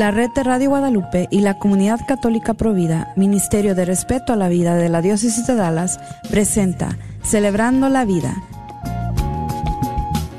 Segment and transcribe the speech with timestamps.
[0.00, 4.48] La red de Radio Guadalupe y la Comunidad Católica Provida, Ministerio de Respeto a la
[4.48, 6.00] Vida de la Diócesis de Dallas,
[6.30, 8.34] presenta Celebrando la Vida.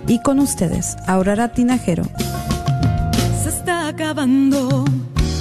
[0.08, 2.06] Y con ustedes, Aurora Tinajero.
[3.44, 4.84] Se está acabando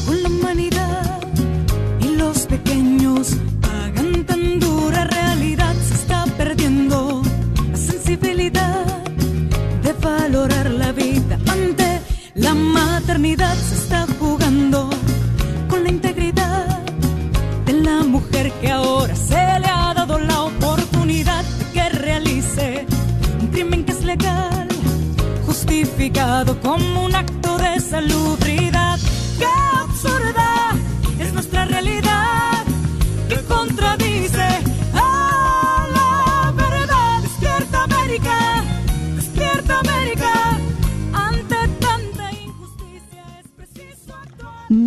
[0.04, 1.22] con la humanidad
[2.02, 5.74] y los pequeños pagan tan dura realidad.
[5.88, 7.22] Se está perdiendo
[7.70, 8.84] la sensibilidad
[9.82, 12.02] de valorar la vida ante
[12.34, 13.54] la maternidad.
[13.56, 14.09] Se está
[18.48, 22.86] que ahora se le ha dado la oportunidad de que realice
[23.38, 24.66] un crimen que es legal,
[25.44, 28.79] justificado como un acto de salubridad.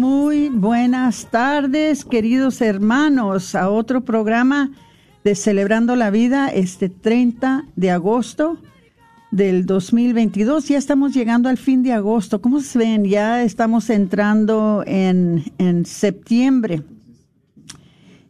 [0.03, 4.69] Muy buenas tardes, queridos hermanos, a otro programa
[5.23, 8.57] de Celebrando la Vida este 30 de agosto
[9.31, 10.67] del 2022.
[10.67, 12.41] Ya estamos llegando al fin de agosto.
[12.41, 13.05] ¿Cómo se ven?
[13.05, 16.83] Ya estamos entrando en, en septiembre.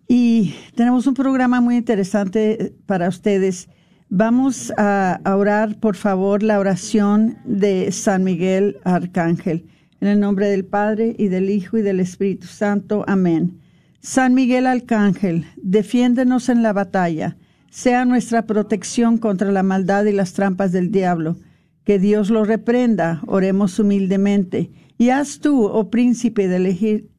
[0.08, 3.68] Y tenemos un programa muy interesante para ustedes.
[4.10, 9.66] Vamos a a orar, por favor, la oración de San Miguel Arcángel.
[10.04, 13.06] En el nombre del Padre y del Hijo y del Espíritu Santo.
[13.08, 13.62] Amén.
[14.02, 17.38] San Miguel Arcángel, defiéndenos en la batalla.
[17.70, 21.38] Sea nuestra protección contra la maldad y las trampas del diablo.
[21.86, 23.22] Que Dios lo reprenda.
[23.28, 24.72] Oremos humildemente.
[24.98, 26.66] Y haz tú, oh príncipe del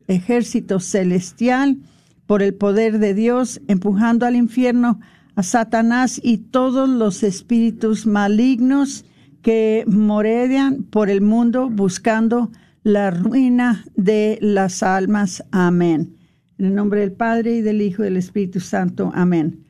[0.07, 1.79] ejército celestial,
[2.27, 5.01] por el poder de Dios, empujando al infierno
[5.37, 9.07] a Satanás y todos los espíritus malignos
[9.41, 12.51] que moredean por el mundo buscando
[12.85, 15.43] la ruina de las almas.
[15.51, 16.17] Amén.
[16.59, 19.11] En el nombre del Padre y del Hijo y del Espíritu Santo.
[19.15, 19.65] Amén.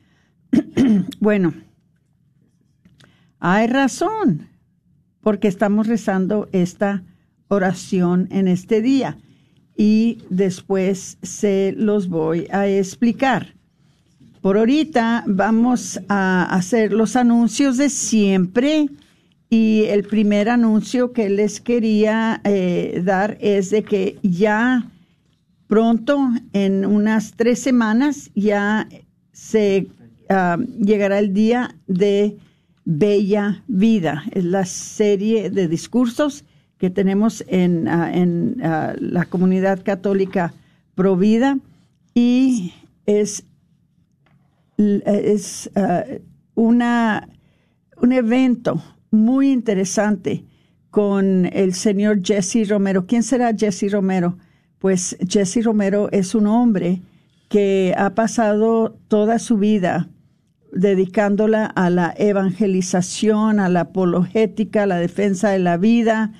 [1.19, 1.53] bueno,
[3.39, 4.49] hay razón
[5.21, 7.03] porque estamos rezando esta
[7.47, 9.17] oración en este día
[9.77, 13.55] y después se los voy a explicar.
[14.41, 18.89] Por ahorita vamos a hacer los anuncios de siempre
[19.49, 24.89] y el primer anuncio que les quería eh, dar es de que ya
[25.67, 28.87] pronto, en unas tres semanas, ya
[29.31, 29.87] se
[30.29, 32.37] ah, llegará el día de
[32.85, 34.23] Bella Vida.
[34.31, 36.43] Es la serie de discursos
[36.77, 38.11] que tenemos en, ah,
[38.63, 40.53] ah, la comunidad católica
[40.95, 41.57] Provida
[42.13, 42.73] y
[43.05, 43.43] es
[44.77, 46.03] es ah,
[46.55, 47.29] una,
[47.97, 48.81] un evento
[49.15, 50.45] muy interesante
[50.91, 53.05] con el señor Jesse Romero.
[53.05, 54.37] ¿Quién será Jesse Romero?
[54.79, 57.01] Pues Jesse Romero es un hombre
[57.49, 60.07] que ha pasado toda su vida
[60.71, 66.33] dedicándola a la evangelización, a la apologética, a la defensa de la vida,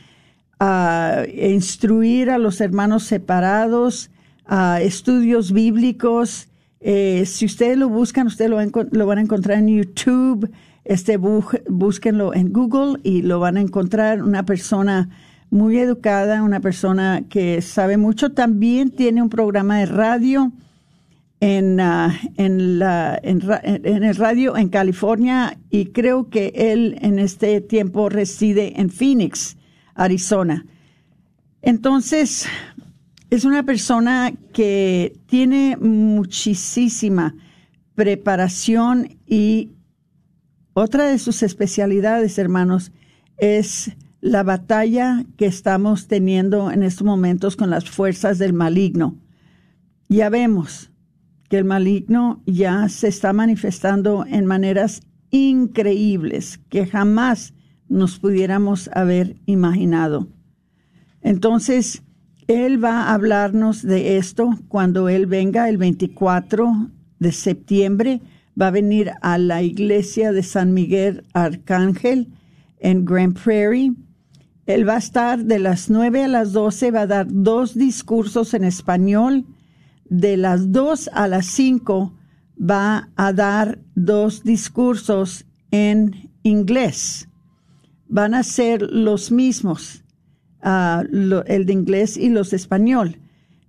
[0.59, 4.11] a instruir a los hermanos separados,
[4.45, 6.49] a estudios bíblicos.
[6.81, 8.59] Eh, si ustedes lo buscan, ustedes lo,
[8.91, 10.51] lo van a encontrar en YouTube.
[10.85, 14.21] Este, bu- búsquenlo en Google y lo van a encontrar.
[14.23, 15.09] Una persona
[15.49, 18.31] muy educada, una persona que sabe mucho.
[18.31, 20.51] También tiene un programa de radio
[21.39, 23.41] en, ah, en, la, en,
[24.03, 29.57] el radio en California y creo que él en este tiempo reside en Phoenix,
[29.95, 30.65] Arizona.
[31.61, 32.45] Entonces,
[33.29, 37.35] es una persona que tiene muchísima
[37.95, 39.71] preparación y
[40.75, 42.91] otra de sus especialidades, hermanos,
[43.37, 49.15] es la batalla que estamos teniendo en estos momentos con las fuerzas del maligno.
[50.09, 50.91] Ya vemos
[51.49, 55.01] que el maligno ya se está manifestando en maneras
[55.31, 57.53] increíbles que jamás
[57.87, 60.27] nos pudiéramos haber imaginado.
[61.21, 62.03] Entonces,
[62.47, 66.89] él va a hablarnos de esto cuando él venga el 24
[67.19, 68.21] de septiembre.
[68.59, 72.29] Va a venir a la iglesia de San Miguel Arcángel
[72.79, 73.93] en Grand Prairie.
[74.65, 78.53] Él va a estar de las 9 a las 12, va a dar dos discursos
[78.53, 79.45] en español.
[80.09, 82.13] De las 2 a las 5
[82.59, 87.27] va a dar dos discursos en inglés.
[88.07, 90.03] Van a ser los mismos,
[90.61, 93.19] ah, el de inglés y los de español.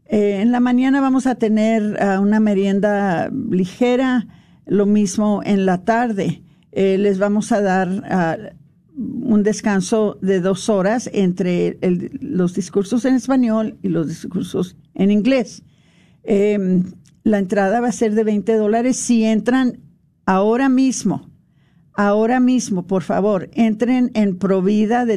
[0.09, 4.27] Eh, en la mañana vamos a tener ah, una merienda ligera,
[4.67, 6.43] lo mismo en la tarde.
[6.73, 8.37] Eh, les vamos a dar ah,
[8.97, 11.79] un descanso de dos horas entre
[12.21, 15.63] los discursos en español y los discursos en inglés.
[16.25, 16.85] Em,
[17.23, 19.81] la entrada va a ser de 20 dólares si entran
[20.27, 21.31] ahora mismo.
[21.95, 25.17] Ahora mismo, por favor, entren en provida de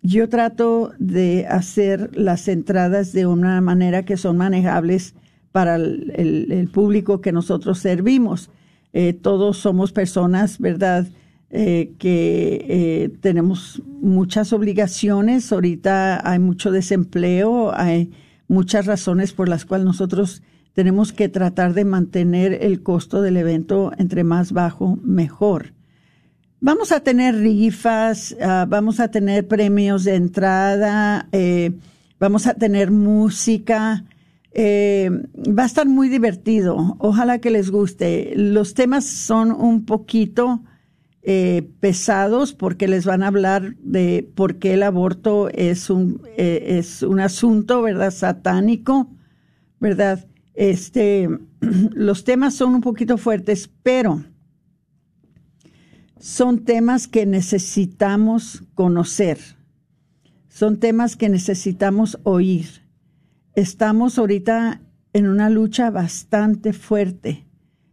[0.02, 5.16] yo trato de hacer las entradas de una manera que son manejables
[5.52, 8.50] para el, público que nosotros servimos.
[8.94, 11.08] Eh, todos somos personas, ¿verdad?
[11.54, 15.52] Eh, que tenemos muchas obligaciones.
[15.52, 18.12] Ahorita hay mucho desempleo, hay
[18.48, 20.44] muchas razones por las cuales nosotros
[20.74, 25.74] tenemos que tratar de mantener el costo del evento entre más bajo, mejor.
[26.60, 31.72] Vamos a tener rifas, ah, vamos a tener premios de entrada, eh,
[32.20, 34.06] vamos a tener música.
[34.54, 36.98] Eh, va a estar muy divertido.
[37.00, 38.34] Ojalá que les guste.
[38.36, 40.62] Los temas son un poquito
[41.24, 47.04] eh, pesados porque les van a hablar de por qué el aborto es un, es
[47.04, 48.12] un asunto, ¿verdad?
[48.12, 49.10] Satánico,
[49.80, 50.26] ¿verdad?
[50.54, 51.30] Este,
[51.94, 54.24] los temas son un poquito fuertes, pero
[56.22, 59.40] son temas que necesitamos conocer.
[60.50, 62.68] Son temas que necesitamos oír.
[63.56, 64.82] Estamos ahorita
[65.14, 67.48] en una lucha bastante fuerte.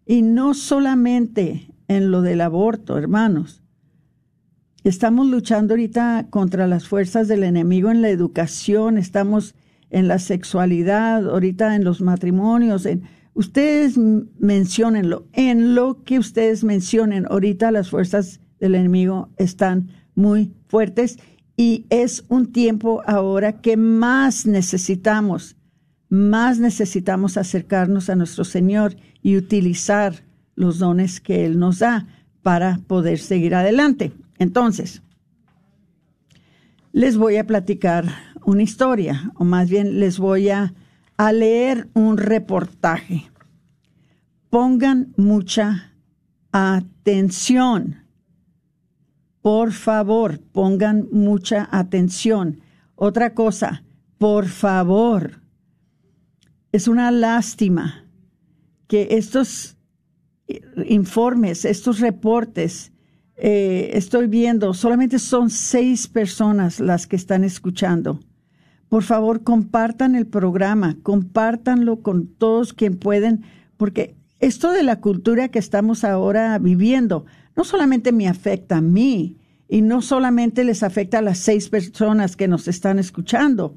[0.04, 3.62] Y no solamente en lo del aborto, hermanos.
[4.84, 9.54] Estamos luchando ahorita contra las fuerzas del enemigo en la educación, estamos
[9.90, 13.02] en la sexualidad, ahorita en los matrimonios, en,
[13.34, 13.98] ustedes
[14.38, 21.18] menciónenlo, en lo que ustedes mencionen, ahorita las fuerzas del enemigo están muy fuertes
[21.56, 25.56] y es un tiempo ahora que más necesitamos,
[26.08, 30.27] más necesitamos acercarnos a nuestro Señor y utilizar
[30.58, 32.06] los dones que Él nos da
[32.42, 34.12] para poder seguir adelante.
[34.38, 35.02] Entonces,
[36.92, 38.06] les voy a platicar
[38.44, 40.74] una historia, o más bien les voy a,
[41.32, 43.30] leer un reportaje.
[44.50, 45.92] Pongan mucha
[46.52, 48.04] atención.
[49.42, 52.60] Por favor, pongan mucha atención.
[52.94, 53.82] Otra cosa,
[54.16, 55.40] por favor.
[56.70, 58.04] Es una lástima
[58.86, 59.77] que estos
[60.86, 62.92] informes, estos reportes,
[63.36, 68.20] eh, estoy viendo, solamente son seis personas las que están escuchando
[68.88, 73.42] por favor compartan el programa, compártanlo con todos quien pueden,
[73.76, 77.26] porque esto de la cultura que estamos ahora viviendo
[77.56, 79.36] no solamente me afecta a mí
[79.68, 83.76] y no solamente les afecta a las seis personas que nos están escuchando,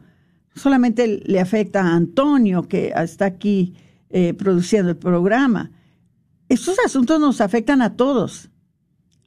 [0.56, 3.74] solamente le afecta a Antonio que está aquí
[4.10, 5.72] eh, produciendo el programa.
[6.51, 8.50] Estos asuntos nos afectan a todos,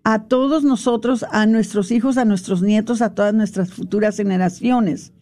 [0.03, 5.15] a todos nosotros, a nuestros hijos, a nuestros nietos, a todas nuestras futuras generaciones.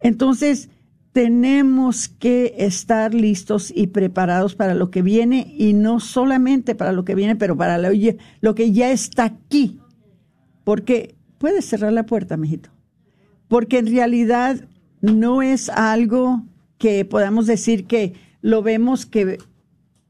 [0.00, 0.68] Entonces,
[1.12, 7.04] tenemos que estar listos y preparados para lo que viene y no solamente para lo
[7.04, 9.78] que viene, pero para lo, que ya está aquí.
[10.64, 12.70] Porque puedes cerrar la puerta, mijito.
[13.46, 14.66] Porque en realidad
[15.02, 16.42] no es algo
[16.78, 19.38] que podamos decir que lo vemos que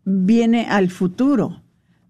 [0.04, 1.62] viene al futuro.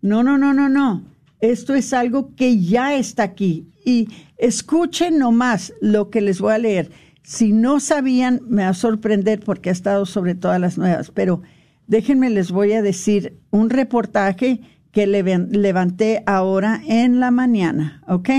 [0.03, 1.05] No, no, no, no, no.
[1.41, 3.71] Esto es algo que ya está aquí.
[3.85, 4.09] Y
[4.39, 6.91] escuchen nomás lo que les voy a leer.
[7.23, 11.43] Si no sabían, me va a sorprender porque ha estado sobre todas las nuevas, pero
[11.87, 14.61] déjenme les voy a decir un reportaje
[14.93, 18.31] que levanté ahora en la mañana, ¿ok?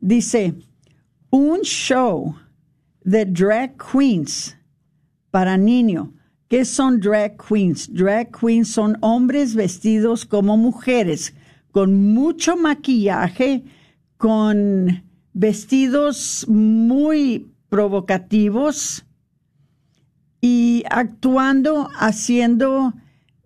[0.00, 0.54] Dice,
[1.30, 2.34] un show
[3.02, 4.56] de drag queens
[5.30, 6.13] para niño.
[6.48, 7.88] ¿Qué son drag queens?
[7.92, 11.32] Drag queens son hombres vestidos como mujeres,
[11.72, 13.64] con mucho maquillaje,
[14.18, 19.04] con vestidos muy provocativos
[20.40, 22.92] y actuando, haciendo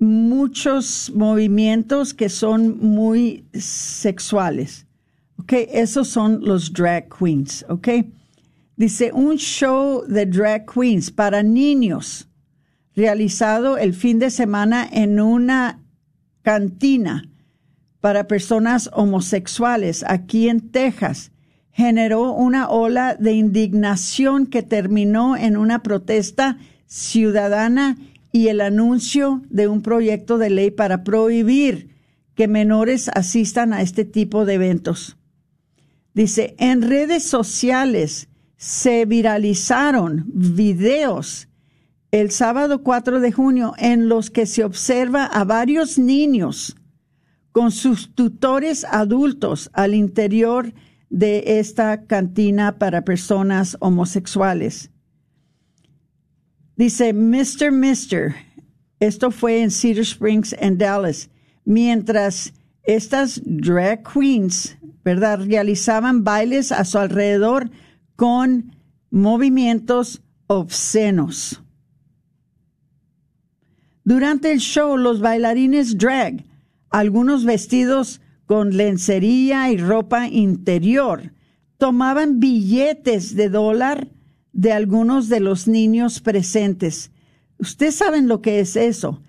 [0.01, 4.87] muchos movimientos que son muy sexuales.
[5.39, 5.53] ¿Ok?
[5.73, 7.65] Esos son los drag queens.
[7.69, 7.89] ¿Ok?
[8.77, 12.28] Dice, un show de drag queens para niños
[12.99, 15.85] realizado el fin de semana en una
[16.43, 17.31] cantina
[18.01, 21.31] para personas homosexuales aquí en Texas
[21.71, 27.97] generó una ola de indignación que terminó en una protesta ciudadana
[28.33, 31.95] y el anuncio de un proyecto de ley para prohibir
[32.35, 35.17] que menores asistan a este tipo de eventos.
[36.15, 41.48] Dice, en redes sociales se viralizaron videos
[42.11, 46.77] el sábado 4 de junio en los que se observa a varios niños
[47.53, 50.73] con sus tutores adultos al interior
[51.11, 54.91] de esta cantina para personas homosexuales.
[56.77, 57.73] Dice Mr.
[57.73, 58.37] Mister,
[59.01, 61.31] esto fue en Cedar Springs, en Dallas,
[61.65, 62.53] mientras
[62.85, 67.71] estas drag queens, ¿verdad?, realizaban bailes a su alrededor
[68.17, 68.77] con
[69.11, 71.63] movimientos obscenos.
[74.09, 76.43] Durante el show, los bailarines drag,
[76.89, 81.35] algunos vestidos con lencería y ropa interior.
[81.77, 84.09] Tomaban billetes de dólar
[84.55, 87.11] de algunos de los niños presentes.
[87.59, 89.21] Ustedes saben lo que es eso.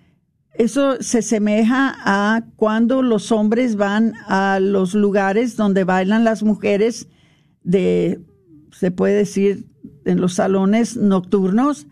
[0.54, 7.06] Eso se semeja a cuando los hombres van a los lugares donde bailan las mujeres
[7.64, 8.18] de,
[8.72, 9.66] se puede decir,
[10.06, 11.86] en los salones nocturnos,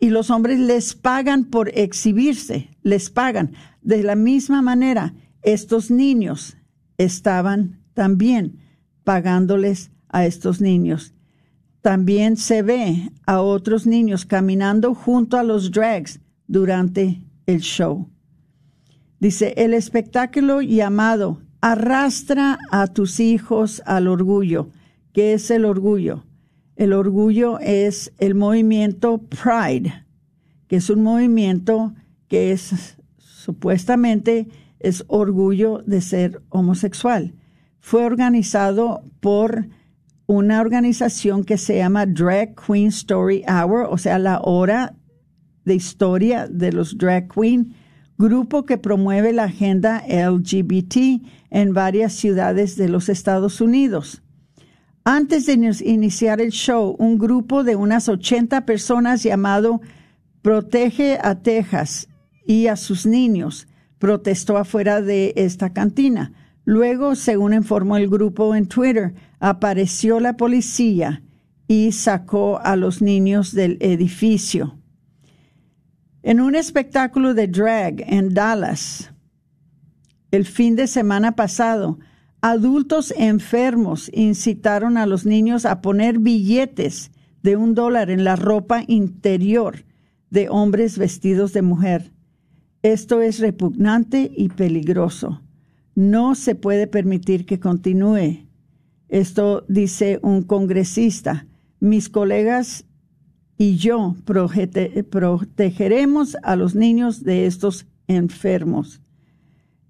[0.00, 3.52] y los hombres les pagan por exhibirse, les pagan.
[3.82, 6.56] De la misma manera, estos niños
[6.98, 8.58] estaban también
[9.04, 11.14] pagándoles a estos niños.
[11.82, 18.08] También se ve a otros niños caminando junto a los drags durante el show.
[19.18, 24.70] Dice, el espectáculo llamado Arrastra a tus hijos al orgullo.
[25.12, 26.24] ¿Qué es el orgullo?
[26.80, 30.06] El orgullo es el movimiento Pride,
[30.66, 31.92] que es un movimiento
[32.26, 37.34] que es supuestamente es orgullo de ser homosexual.
[37.80, 39.68] Fue organizado por
[40.24, 44.96] una organización que se llama Drag Queen Story Hour, o sea, la hora
[45.66, 47.74] de historia de los drag queen,
[48.16, 54.22] grupo que promueve la agenda LGBT en varias ciudades de los Estados Unidos.
[55.04, 55.54] Antes de
[55.84, 59.80] iniciar el show, un grupo de unas 80 personas llamado
[60.42, 62.08] Protege a Texas
[62.46, 63.66] y a sus niños
[63.98, 66.32] protestó afuera de esta cantina.
[66.64, 71.22] Luego, según informó el grupo en Twitter, apareció la policía
[71.66, 74.78] y sacó a los niños del edificio.
[76.22, 79.12] En un espectáculo de drag en Dallas,
[80.30, 81.98] el fin de semana pasado,
[82.42, 87.10] adultos enfermos incitaron a los niños a poner billetes
[87.42, 89.84] de un dólar en la ropa interior
[90.30, 92.12] de hombres vestidos de mujer.
[92.82, 95.42] Esto es repugnante y peligroso.
[95.94, 98.46] No se puede permitir que continúe.
[99.08, 101.46] Esto dice un congresista.
[101.80, 102.86] Mis colegas
[103.58, 109.02] y yo protegeremos a los niños de estos enfermos.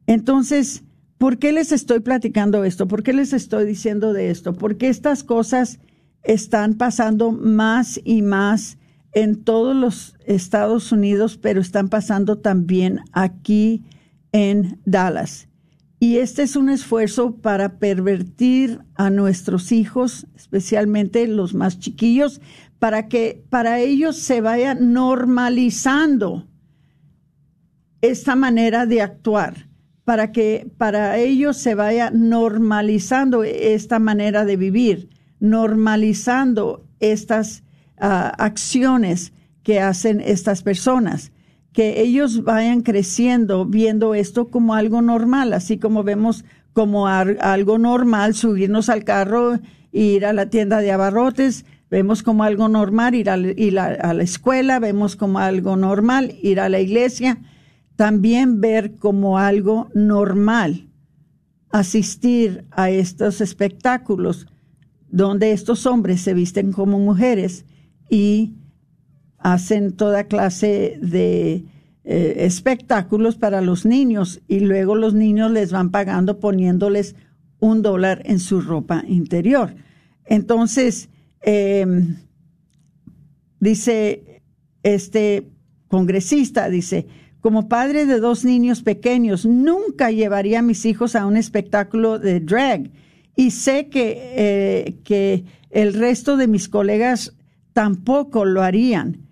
[0.07, 0.83] Entonces,
[1.21, 2.89] ¿por qué les estoy platicando esto?
[2.89, 4.55] ¿Por qué les estoy diciendo de esto?
[4.55, 5.79] Porque estas cosas
[6.23, 8.79] están pasando más y más
[9.13, 13.85] en todos los Estados Unidos, pero están pasando también aquí
[14.33, 15.49] en Dallas.
[15.99, 22.41] Y este es un esfuerzo para pervertir a nuestros hijos, especialmente los más chiquillos,
[22.79, 26.49] para que para ellos se vaya normalizando
[28.01, 29.70] esta manera de actuar,
[30.11, 37.63] para que para ellos se vaya normalizando esta manera de vivir, normalizando estas
[37.97, 41.31] acciones que hacen estas personas.
[41.73, 48.35] que ellos vayan creciendo viendo esto como algo normal, así como vemos como algo normal
[48.35, 49.61] subirnos al carro
[49.93, 53.35] ir a la tienda de abarrotes, vemos como algo normal ir, a,
[53.85, 57.39] a la escuela, vemos como algo normal ir a la iglesia,
[58.01, 60.89] también ver como algo normal
[61.69, 64.47] asistir a estos espectáculos
[65.11, 67.67] donde estos hombres se visten como mujeres
[68.09, 68.55] y
[69.37, 71.67] hacen toda clase de
[72.05, 77.17] eh, espectáculos para los niños y luego los niños les van pagando poniéndoles
[77.59, 79.75] un dólar en su ropa interior.
[80.25, 81.11] Entonces,
[81.43, 82.17] em,
[83.61, 84.41] dice
[84.83, 85.51] este
[85.87, 87.07] congresista, dice,
[87.41, 92.41] como padre de dos niños pequeños, nunca llevaría a mis hijos a un espectáculo de
[92.41, 92.91] drag
[93.35, 97.35] y sé que, eh, que el resto de mis colegas
[97.73, 99.27] tampoco lo harían.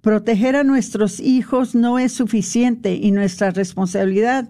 [0.00, 4.48] Proteger a nuestros hijos no es suficiente y nuestra responsabilidad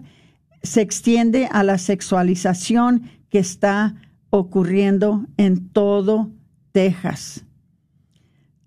[0.61, 3.95] se extiende a la sexualización que está
[4.29, 6.31] ocurriendo en todo
[6.71, 7.45] Texas.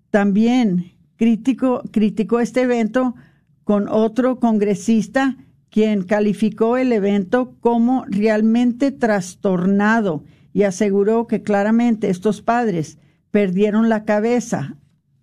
[0.09, 3.15] También criticó, criticó este evento
[3.63, 5.37] con otro congresista
[5.69, 12.99] quien calificó el evento como realmente trastornado y aseguró que claramente estos padres
[13.31, 14.77] perdieron la cabeza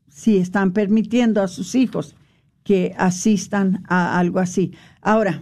[0.09, 2.17] si están permitiendo a sus hijos
[2.65, 4.73] que asistan a algo así.
[5.01, 5.41] Ahora,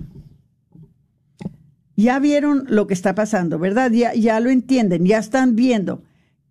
[1.97, 3.91] ya vieron lo que está pasando, ¿verdad?
[3.91, 6.03] Ya, lo entienden, ya están viendo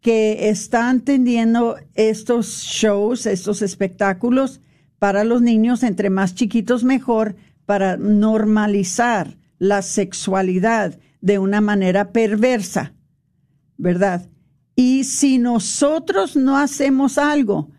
[0.02, 4.62] que están teniendo estos shows, estos espectáculos
[5.00, 7.36] para los niños, entre más chiquitos mejor,
[7.66, 12.94] para normalizar la sexualidad de una manera perversa,
[13.78, 14.30] ¿verdad?
[14.76, 17.72] Y si nosotros no hacemos algo,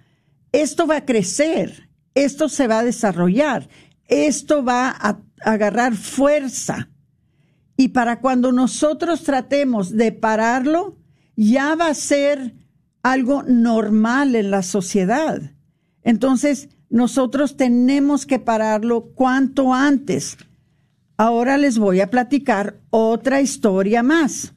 [0.52, 3.68] esto va a crecer, esto se va a desarrollar,
[4.06, 6.90] esto va a agarrar fuerza.
[7.76, 10.96] Y para cuando nosotros tratemos de pararlo,
[11.36, 12.56] ya va a ser
[13.02, 15.52] algo normal en la sociedad.
[16.02, 20.38] Entonces, nosotros tenemos que pararlo cuanto antes.
[21.16, 24.54] Ahora les voy a platicar otra historia más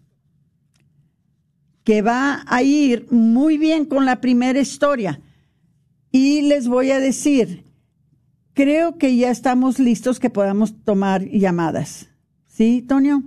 [1.84, 5.20] que va a ir muy bien con la primera historia.
[6.12, 7.66] Y les voy a decir,
[8.54, 12.10] creo que ya estamos listos que podamos tomar llamadas.
[12.46, 13.24] ¿Sí, Tonio?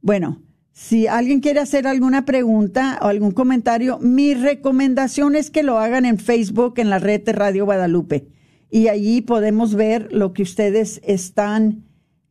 [0.00, 0.42] Bueno,
[0.78, 6.06] si alguien quiere hacer alguna pregunta o algún comentario, mi recomendación es que lo hagan
[6.06, 8.28] en Facebook, en la red de Radio Guadalupe.
[8.70, 11.82] Y allí podemos ver lo que ustedes están,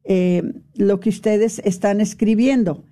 [0.06, 0.44] eh,
[0.76, 2.86] lo que ustedes están escribiendo.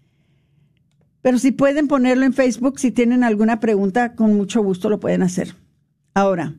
[1.21, 5.21] Pero si pueden ponerlo en Facebook, si tienen alguna pregunta, con mucho gusto lo pueden
[5.21, 5.53] hacer.
[6.15, 6.55] Ahora,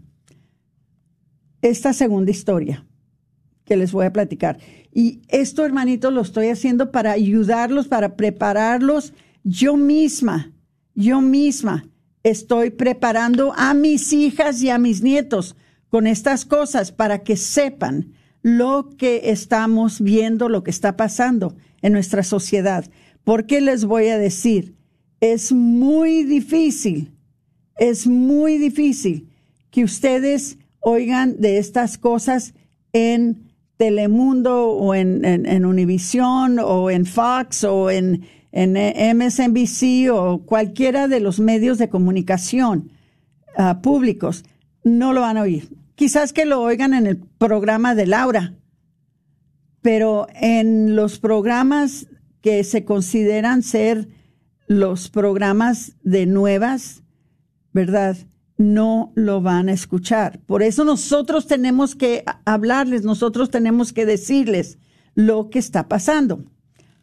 [1.63, 2.87] esta segunda historia
[3.65, 4.59] que les voy a platicar.
[4.93, 9.13] Y esto, hermanitos, lo estoy haciendo para ayudarlos, para prepararlos.
[9.45, 10.53] Yo misma,
[10.95, 11.89] yo misma
[12.23, 15.57] estoy preparando a mis hijas y a mis nietos
[15.89, 21.93] con estas cosas para que sepan lo que estamos viendo, lo que está pasando en
[21.93, 22.89] nuestra sociedad.
[23.25, 24.77] Porque les voy a decir,
[25.21, 27.13] es muy difícil,
[27.77, 29.29] es muy difícil
[29.71, 32.55] que ustedes oigan de estas cosas
[32.93, 38.23] en Telemundo o en, en, Univision o en Fox o en,
[38.53, 38.75] en,
[39.19, 42.93] MSNBC o cualquiera de los medios de comunicación
[43.59, 44.45] ah, públicos,
[44.85, 45.69] no lo van a oír.
[45.97, 48.55] Quizás que lo oigan en el programa de Laura,
[49.83, 52.07] pero en los programas
[52.43, 54.07] que se consideran ser
[54.69, 57.03] los programas de nuevas,
[57.73, 58.17] ¿verdad?
[58.59, 60.41] No lo van a escuchar.
[60.47, 64.79] Por eso nosotros tenemos que hablarles, nosotros tenemos que decirles
[65.15, 66.45] lo que está pasando.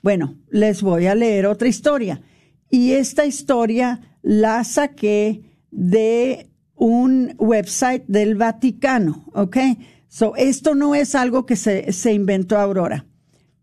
[0.01, 2.21] Bueno, les voy a leer otra historia.
[2.69, 9.57] Y esta historia la saqué de un website del Vaticano, ¿ok?
[10.07, 13.05] So, esto no es algo que se, se inventó Aurora.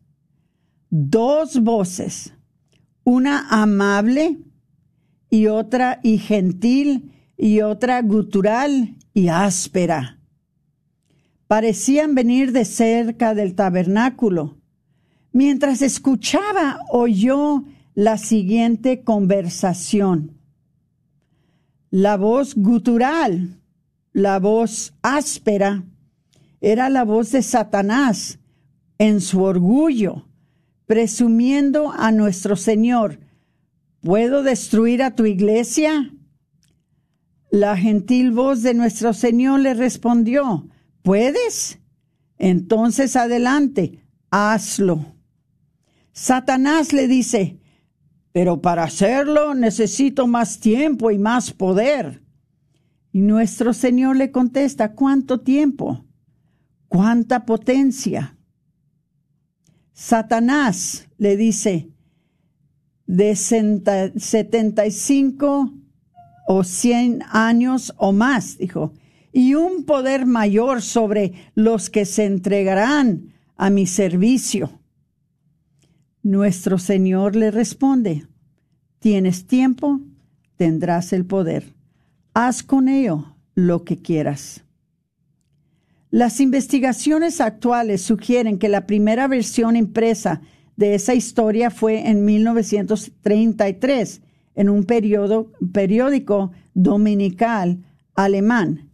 [0.92, 2.36] dos voces,
[3.04, 4.45] una amable
[5.36, 10.20] y otra y gentil y otra gutural y áspera.
[11.48, 14.58] Parecían venir de cerca del tabernáculo.
[15.32, 20.40] Mientras escuchaba, oyó la siguiente conversación.
[21.90, 23.60] La voz gutural
[24.16, 25.84] la voz áspera
[26.62, 28.40] era la voz de Satanás
[28.98, 30.30] en su orgullo,
[30.86, 33.20] presumiendo a nuestro Señor,
[34.06, 36.14] ¿puedo destruir a tu iglesia?
[37.50, 40.70] La gentil voz de nuestro Señor le respondió,
[41.02, 41.80] ¿puedes?
[42.38, 45.16] Entonces adelante, hazlo.
[46.12, 47.60] Satanás le dice,
[48.32, 52.24] pero para hacerlo necesito más tiempo y más poder.
[53.12, 56.06] Y nuestro Señor le contesta, ¿cuánto tiempo?
[56.90, 58.38] ¿Cuánta potencia?
[59.94, 61.95] Satanás le dice,
[63.08, 65.74] de 75
[66.48, 68.94] o 100 años o más, dijo,
[69.32, 74.80] y un poder mayor sobre los que se entregarán a mi servicio.
[76.24, 78.26] Nuestro Señor le responde,
[79.00, 80.00] tienes tiempo,
[80.58, 81.76] tendrás el poder
[82.36, 84.64] haz con ello lo que quieras.
[86.12, 90.42] Las investigaciones actuales sugieren que la primera versión impresa
[90.76, 94.22] de esa historia fue en 1933
[94.56, 97.84] en un periódico dominical
[98.16, 98.90] alemán.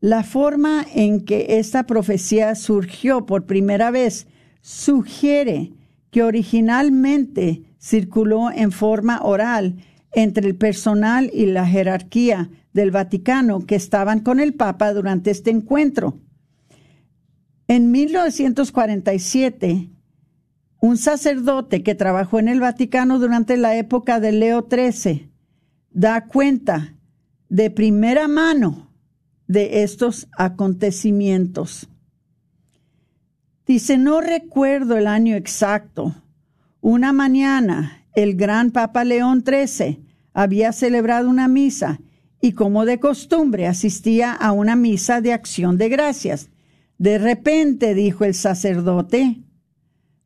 [0.00, 4.28] La forma en que esta profecía surgió por primera vez
[4.60, 5.72] sugiere
[6.10, 9.76] que originalmente circuló en forma oral
[10.12, 15.50] entre el personal y la jerarquía del Vaticano que estaban con el Papa durante este
[15.50, 16.20] encuentro.
[17.66, 19.90] En 1947,
[20.80, 25.30] un sacerdote que trabajó en el Vaticano durante la época de Leo XIII
[25.90, 26.94] da cuenta
[27.48, 28.92] de primera mano
[29.46, 31.88] de estos acontecimientos.
[33.66, 36.14] Dice, no recuerdo el año exacto.
[36.80, 42.00] Una mañana, el gran Papa León XIII había celebrado una misa
[42.40, 46.50] y como de costumbre asistía a una misa de acción de gracias.
[46.98, 49.42] De repente, dijo el sacerdote,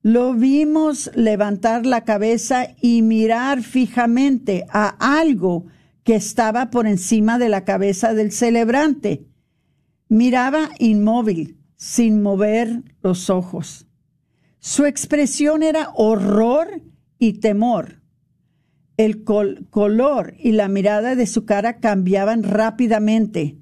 [0.03, 4.89] lo vimos levantar la cabeza y mirar fijamente a
[5.21, 5.67] algo
[6.03, 9.25] que estaba por encima de la cabeza del celebrante.
[10.09, 13.87] Miraba inmóvil, sin mover los ojos.
[14.59, 16.83] Su expresión era horror
[17.19, 18.03] y temor.
[18.97, 23.57] El color y la mirada de su cara cambiaban rápidamente.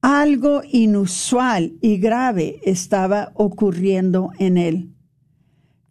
[0.00, 4.95] Algo inusual y grave estaba ocurriendo en él.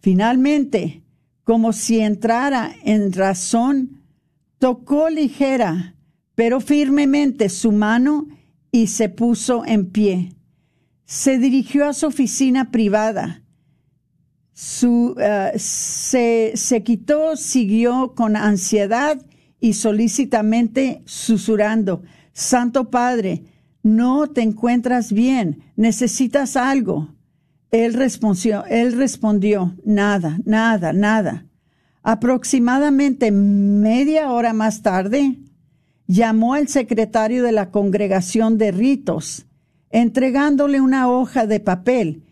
[0.06, 1.02] Finalmente,
[1.44, 4.04] como si entrara en razón,
[4.60, 5.96] tocó ligera,
[6.36, 8.28] pero firmemente su mano
[8.72, 10.36] y se puso en pie.
[11.06, 13.42] Se dirigió a su oficina privada
[14.54, 19.20] su, eh, se, se quitó, siguió con ansiedad
[19.60, 23.42] y solícitamente susurrando, Santo Padre,
[23.82, 27.16] no te encuentras bien, necesitas algo.
[27.76, 31.46] Él respondió, él respondió, nada, nada, nada.
[32.04, 35.40] Aproximadamente media hora más tarde,
[36.08, 39.46] llamó al secretario de la congregación de ritos,
[39.90, 42.24] entregándole una hoja de papel.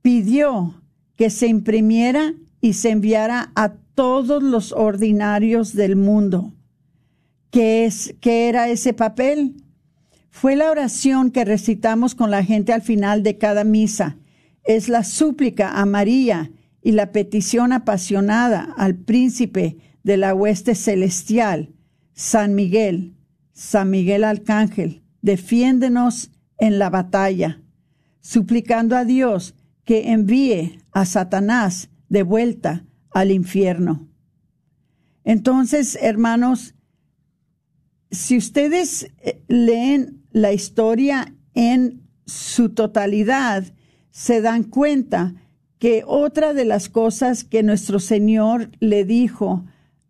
[0.00, 0.80] Pidió
[1.16, 6.54] que se imprimiera y se enviara a todos los ordinarios del mundo.
[7.50, 9.62] ¿Qué, es, ¿Qué era ese papel?
[10.30, 14.16] Fue la oración que recitamos con la gente al final de cada misa.
[14.68, 16.52] Es la súplica a María
[16.82, 21.72] y la petición apasionada al príncipe de la hueste celestial,
[22.12, 23.16] San Miguel,
[23.54, 27.62] San Miguel Arcángel, defiéndenos en la batalla,
[28.20, 29.54] suplicando a Dios
[29.84, 34.06] que envíe a Satanás de vuelta al infierno.
[35.24, 36.74] Entonces, hermanos,
[38.10, 43.64] si ustedes eh, leen la historia en su totalidad,
[44.18, 45.34] se dan cuenta
[45.78, 49.64] que otra de las cosas que nuestro Señor le dijo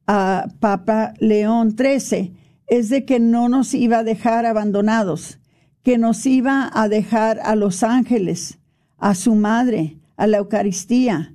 [0.06, 2.32] a Papa León XIII
[2.68, 5.40] es de que no nos iba a dejar abandonados,
[5.82, 8.58] que nos iba a dejar a los ángeles,
[8.96, 11.34] a su madre, a la Eucaristía.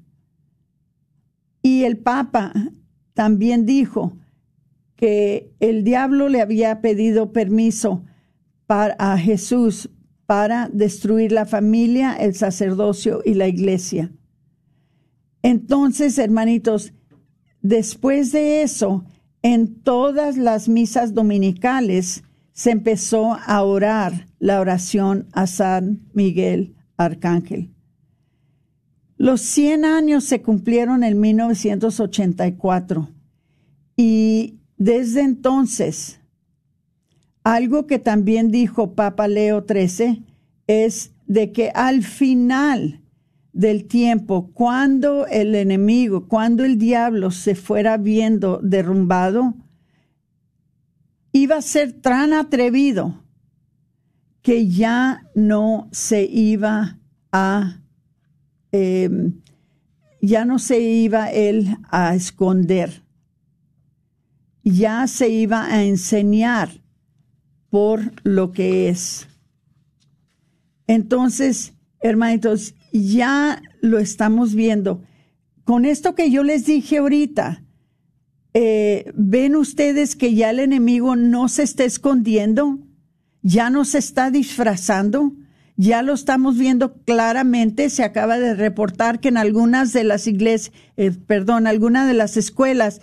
[1.61, 2.53] Y el Papa
[3.13, 4.17] también dijo
[4.95, 8.03] que el diablo le había pedido permiso
[8.65, 9.91] para, a Jesús
[10.25, 14.11] para destruir la familia, el sacerdocio y la iglesia.
[15.41, 16.93] Entonces, hermanitos,
[17.61, 19.05] después de eso,
[19.41, 27.73] en todas las misas dominicales se empezó a orar la oración a San Miguel Arcángel.
[29.17, 33.09] Los 100 años se cumplieron en 1984
[33.95, 36.19] y desde entonces,
[37.43, 40.23] algo que también dijo Papa Leo XIII
[40.67, 43.01] es de que al final
[43.51, 49.53] del tiempo, cuando el enemigo, cuando el diablo se fuera viendo derrumbado,
[51.31, 53.23] iba a ser tan atrevido
[54.41, 56.99] que ya no se iba
[57.31, 57.81] a,
[58.71, 59.41] em,
[60.21, 63.03] ya no se iba él a esconder,
[64.63, 66.82] ya se iba a enseñar
[67.73, 69.27] por lo que es.
[70.85, 75.01] Entonces, hermanitos, ya lo estamos viendo.
[75.63, 77.63] Con esto que yo les dije ahorita,
[78.53, 82.77] eh, ven ustedes que ya el enemigo no se está escondiendo,
[83.41, 85.33] ya no se está disfrazando,
[85.75, 87.89] ya lo estamos viendo claramente.
[87.89, 92.37] Se acaba de reportar que en algunas de las iglesias, eh, perdón, algunas de las
[92.37, 93.01] escuelas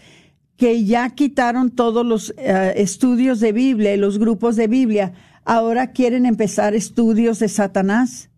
[0.60, 5.14] que ya quitaron todos los eh, estudios de Biblia los grupos de Biblia,
[5.46, 8.30] ahora quieren empezar estudios de Satanás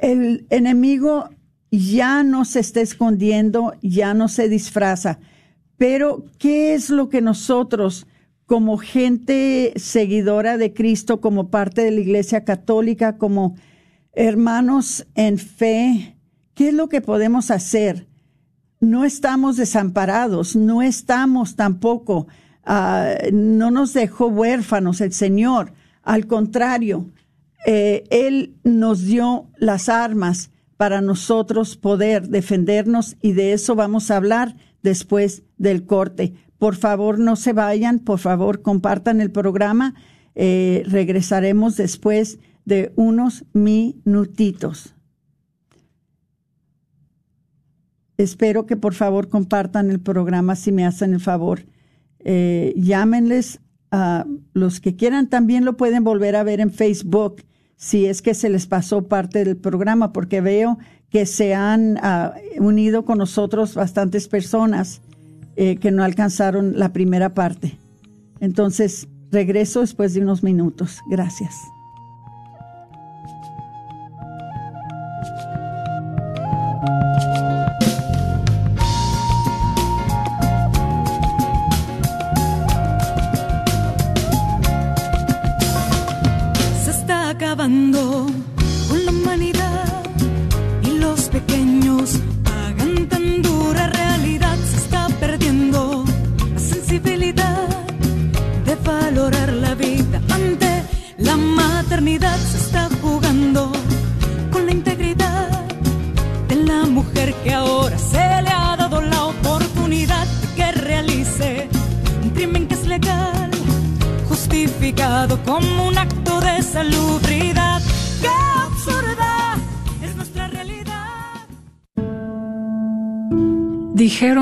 [0.00, 1.28] el enemigo
[1.70, 5.20] ya no se está escondiendo, ya no se disfraza.
[5.76, 8.06] Pero, ¿qué es lo que nosotros,
[8.46, 13.56] como gente seguidora de Cristo, como parte de la Iglesia Católica, como
[14.12, 16.16] hermanos en fe,
[16.54, 18.09] qué es lo que podemos hacer?
[18.80, 22.28] No estamos desamparados, no estamos tampoco,
[22.64, 25.74] ah, no nos dejó huérfanos el Señor.
[26.02, 27.10] Al contrario,
[27.66, 34.16] eh, Él nos dio las armas para nosotros poder defendernos y de eso vamos a
[34.16, 36.32] hablar después del corte.
[36.58, 39.94] Por favor, no se vayan, por favor, compartan el programa.
[40.34, 44.94] Eh, regresaremos después de unos minutitos.
[48.20, 51.64] Espero que por favor compartan el programa si me hacen el favor.
[52.18, 57.42] Eh, llámenles a los que quieran, también lo pueden volver a ver en Facebook
[57.76, 60.78] si es que se les pasó parte del programa, porque veo
[61.08, 65.00] que se han ah, unido con nosotros bastantes personas
[65.56, 67.78] eh, que no alcanzaron la primera parte.
[68.38, 70.98] Entonces, regreso después de unos minutos.
[71.10, 71.54] Gracias.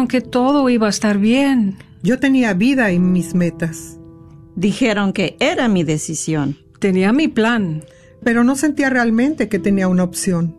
[0.09, 1.77] Dijeron que todo iba a estar bien.
[2.03, 3.99] Yo tenía vida y mis metas.
[4.57, 6.57] Dijeron que era mi decisión.
[6.79, 7.85] Tenía mi plan.
[8.25, 10.57] Pero no sentía realmente que tenía una opción.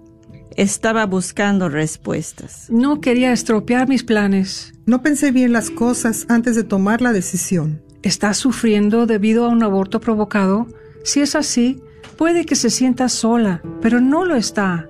[0.56, 2.68] Estaba buscando respuestas.
[2.70, 4.74] No quería estropear mis planes.
[4.86, 7.82] No pensé bien las cosas antes de tomar la decisión.
[8.04, 10.68] ¿Está sufriendo debido a un aborto provocado?
[11.04, 11.82] Si es así,
[12.18, 14.88] puede que se sienta sola, pero no lo está.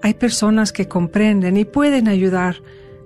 [0.00, 2.62] Hay personas que comprenden y pueden ayudar.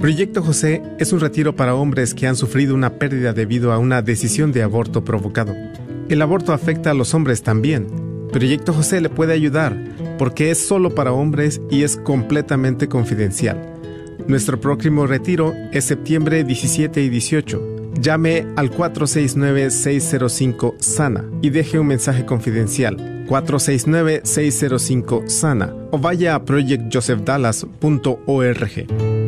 [0.00, 4.00] Proyecto José es un retiro para hombres que han sufrido una pérdida debido a una
[4.00, 5.56] decisión de aborto provocado.
[6.08, 7.88] El aborto afecta a los hombres también.
[8.32, 9.76] Proyecto José le puede ayudar
[10.16, 13.60] porque es solo para hombres y es completamente confidencial.
[14.28, 17.90] Nuestro próximo retiro es septiembre 17 y 18.
[18.00, 23.26] Llame al 469-605-SANA y deje un mensaje confidencial.
[23.26, 29.27] 469-605-SANA o vaya a projectjosephdallas.org.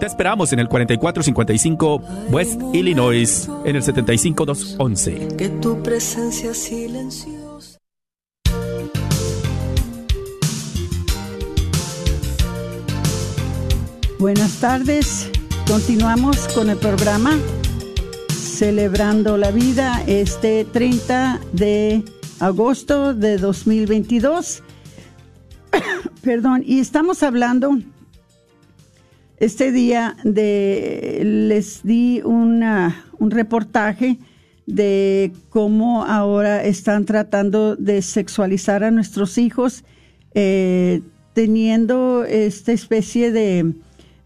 [0.00, 5.36] Te esperamos en el 4455 West Illinois, en el 75211.
[5.36, 7.78] Que tu presencia silenciosa.
[14.20, 15.30] Buenas tardes.
[15.66, 17.36] Continuamos con el programa
[18.30, 22.04] Celebrando la Vida este 30 de
[22.38, 24.62] agosto de 2022.
[26.22, 27.78] Perdón, y estamos hablando
[29.40, 34.18] este día les di una, un reportaje
[34.66, 39.84] de cómo ahora están tratando de sexualizar a nuestros hijos,
[40.34, 41.00] eh,
[41.34, 43.72] teniendo esta especie de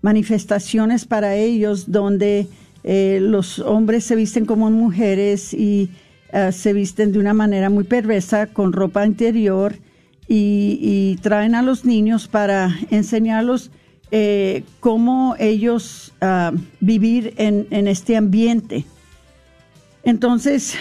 [0.01, 2.49] manifestaciones para ellos donde
[2.83, 5.91] eh, los hombres se visten como mujeres y
[6.33, 9.77] uh, se visten de una manera muy perversa con ropa interior
[10.35, 13.71] y traen a los niños para enseñarlos
[14.15, 18.85] eh, cómo ellos uh, vivir en, este ambiente.
[20.03, 20.75] Entonces,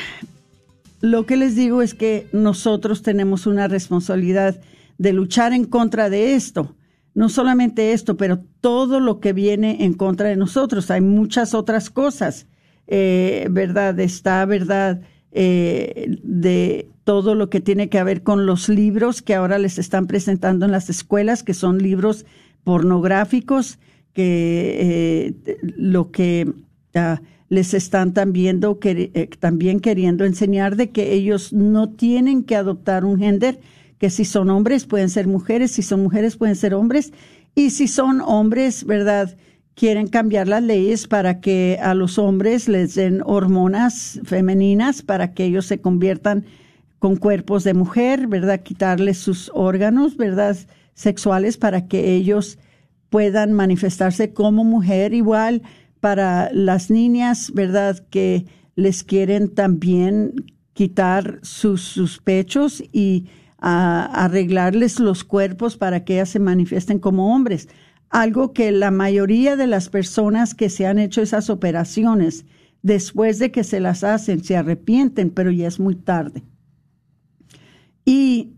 [1.00, 4.60] lo que les digo es que nosotros tenemos una responsabilidad
[4.98, 6.76] de luchar en contra de esto.
[7.14, 10.92] No solamente esto, pero todo lo que viene en contra de nosotros.
[10.92, 12.48] Hay muchas otras cosas,
[12.88, 13.98] eh, ¿verdad?
[14.02, 15.04] Está, ¿verdad?
[15.32, 20.08] Eh, de todo lo que tiene que ver con los libros que ahora les están
[20.08, 22.26] presentando en las escuelas, que son libros
[22.64, 23.80] pornográficos,
[24.14, 26.54] que eh, lo que
[26.96, 33.06] uh, les están también, eh, también queriendo enseñar de que ellos no tienen que adoptar
[33.06, 33.58] un género,
[33.98, 37.14] que si son hombres pueden ser mujeres, si son mujeres pueden ser hombres,
[37.54, 39.38] y si son hombres, ¿verdad?
[39.76, 45.46] Quieren cambiar las leyes para que a los hombres les den hormonas femeninas para que
[45.46, 46.46] ellos se conviertan
[47.00, 48.62] con cuerpos de mujer, ¿verdad?
[48.62, 50.56] Quitarles sus órganos, ¿verdad?
[51.02, 52.58] Sexuales para que ellos
[53.10, 55.64] puedan manifestarse como mujer igual
[56.00, 58.06] para las niñas, ¿verdad?
[58.10, 60.34] Que les quieren también
[60.74, 63.28] quitar sus, sus pechos y
[63.60, 67.68] arreglarles los cuerpos para que ellas se manifiesten como hombres.
[68.10, 72.46] Algo que la mayoría de las personas que se han hecho esas operaciones,
[72.82, 76.44] después de que se las hacen, se arrepienten, pero ya es muy tarde.
[78.06, 78.54] Y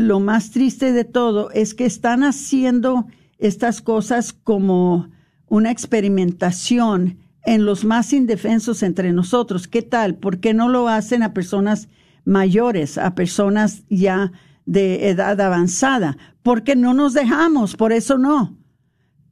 [0.00, 3.06] lo más triste de todo es que están haciendo
[3.38, 5.10] estas cosas como
[5.46, 9.68] una experimentación en los más indefensos entre nosotros.
[9.68, 10.16] ¿Qué tal?
[10.16, 11.88] ¿Por qué no lo hacen a personas
[12.24, 14.32] mayores, a personas ya
[14.66, 16.16] de edad avanzada?
[16.42, 18.56] Porque no nos dejamos, por eso no.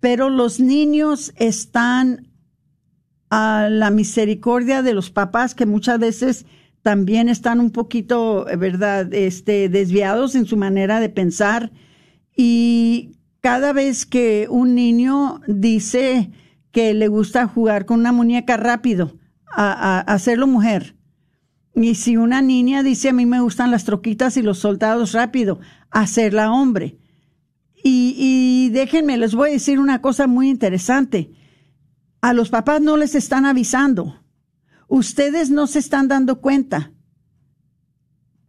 [0.01, 2.29] Pero los niños están
[3.31, 6.47] a la misericordia de los papás que muchas veces
[6.89, 11.71] también están un poquito, ¿verdad?, este, desviados en su manera de pensar.
[12.35, 16.31] Y cada vez que un niño dice
[16.73, 19.19] que le gusta jugar con una muñeca rápido,
[19.55, 20.97] a, hacerlo mujer.
[21.75, 25.61] Y si una niña dice a mí me gustan las troquitas y los soldados rápido,
[25.91, 26.97] hacerla hombre.
[27.85, 31.33] Y déjenme, les voy a decir una cosa muy interesante.
[32.23, 34.18] A los papás no les están avisando
[34.89, 36.93] Ustedes no se están dando cuenta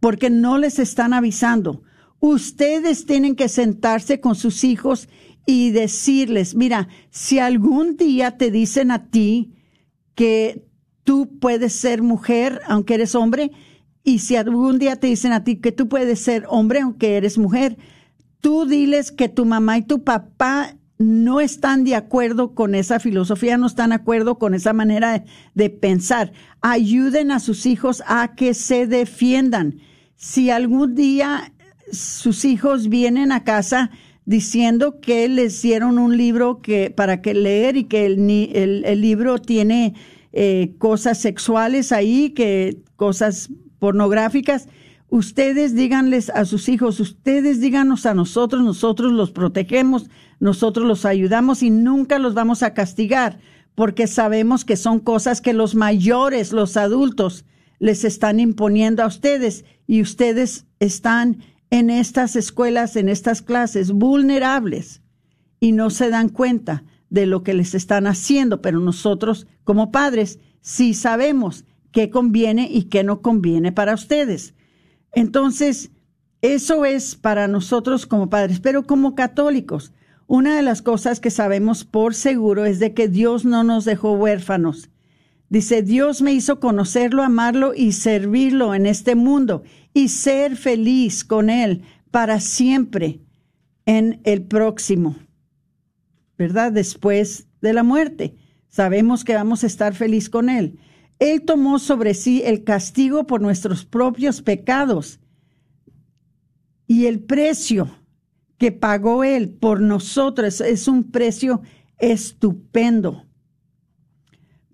[0.00, 1.82] porque no les están avisando.
[2.18, 5.08] Ustedes tienen que sentarse con sus hijos
[5.46, 9.54] y decirles, mira, si algún día te dicen a ti
[10.14, 10.66] que
[11.04, 13.52] tú puedes ser mujer aunque eres hombre,
[14.02, 17.36] y si algún día te dicen a ti que tú puedes ser hombre aunque eres
[17.36, 17.76] mujer,
[18.40, 23.56] tú diles que tu mamá y tu papá no están de acuerdo con esa filosofía,
[23.56, 25.24] no están de acuerdo con esa manera
[25.54, 26.32] de, pensar.
[26.60, 29.80] Ayuden a sus hijos a que se defiendan.
[30.16, 31.54] Si algún día
[31.90, 33.90] sus hijos vienen a casa
[34.26, 39.00] diciendo que les dieron un libro que para que leer y que el, el, el
[39.00, 39.94] libro tiene
[40.34, 43.48] eh, cosas sexuales ahí, que cosas
[43.78, 44.68] pornográficas,
[45.10, 50.08] ustedes díganles a sus hijos, ustedes díganos a nosotros, nosotros los protegemos,
[50.38, 53.40] nosotros los ayudamos y nunca los vamos a castigar,
[53.74, 57.44] porque sabemos que son cosas que los mayores, los adultos,
[57.80, 61.38] les están imponiendo a ustedes y ustedes están
[61.70, 65.02] en estas escuelas, en estas clases, vulnerables
[65.60, 70.38] y no se dan cuenta de lo que les están haciendo, pero nosotros como padres
[70.60, 74.54] sí sabemos qué conviene y qué no conviene para ustedes.
[75.12, 75.90] Entonces,
[76.42, 79.92] eso es para nosotros como padres, pero como católicos,
[80.26, 84.12] una de las cosas que sabemos por seguro es de que Dios no nos dejó
[84.12, 84.88] huérfanos.
[85.48, 91.50] Dice, Dios me hizo conocerlo, amarlo y servirlo en este mundo y ser feliz con
[91.50, 91.82] Él
[92.12, 93.20] para siempre
[93.84, 95.16] en el próximo,
[96.38, 96.70] ¿verdad?
[96.70, 98.36] Después de la muerte.
[98.68, 100.78] Sabemos que vamos a estar feliz con Él.
[101.20, 105.20] Él tomó sobre sí el castigo por nuestros propios pecados
[106.86, 107.90] y el precio
[108.58, 111.60] que pagó Él por nosotros es un precio
[111.98, 113.26] estupendo.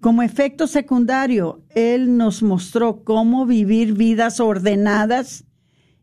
[0.00, 5.44] Como efecto secundario, Él nos mostró cómo vivir vidas ordenadas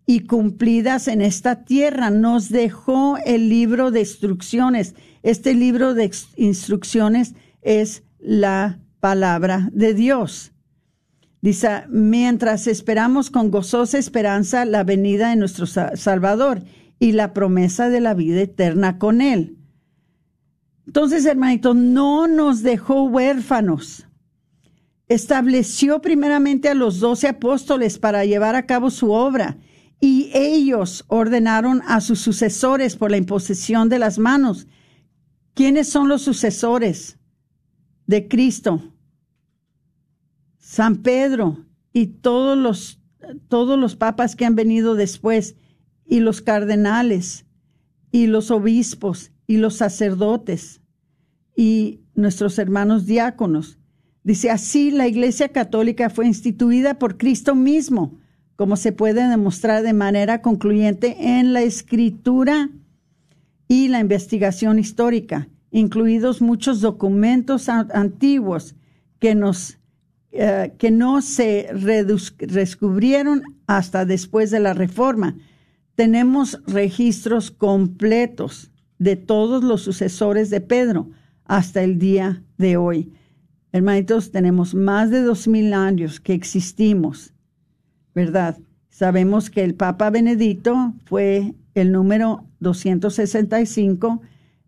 [0.06, 2.10] y cumplidas en esta tierra.
[2.10, 4.94] Nos dejó el libro de instrucciones.
[5.22, 10.54] Este libro de instrucciones es la palabra de Dios.
[11.42, 16.64] Dice, mientras esperamos con gozosa esperanza la venida de nuestro Salvador
[17.00, 19.58] y la promesa de la vida eterna con Él.
[20.88, 24.08] Entonces, hermanito, no nos dejó huérfanos.
[25.10, 29.58] Estableció primeramente a los doce apóstoles para llevar a cabo su obra
[30.00, 34.66] y ellos ordenaron a sus sucesores por la imposición de las manos.
[35.56, 37.18] ¿Quiénes son los sucesores
[38.08, 38.93] de Cristo?
[40.64, 43.02] San Pedro y todos los,
[43.50, 45.58] todos los papas que han venido después,
[46.06, 47.46] y los cardenales,
[48.12, 50.80] y los obispos, y los sacerdotes,
[51.54, 53.78] y nuestros hermanos diáconos.
[54.24, 58.18] Dice, así la Iglesia Católica fue instituida por Cristo mismo,
[58.56, 62.70] como se puede demostrar de manera concluyente en la escritura
[63.68, 68.76] y la investigación histórica, incluidos muchos documentos antiguos
[69.20, 69.78] que nos
[70.36, 71.70] eh, que no se
[72.40, 75.38] descubrieron hasta después de la reforma.
[75.94, 81.12] Tenemos registros completos de todos los sucesores de Pedro
[81.46, 83.14] hasta el día de hoy.
[83.74, 87.36] Hermanitos, tenemos más de dos mil años que existimos,
[88.16, 88.58] ¿verdad?
[88.90, 94.20] Sabemos que el Papa Benedicto fue el número 265,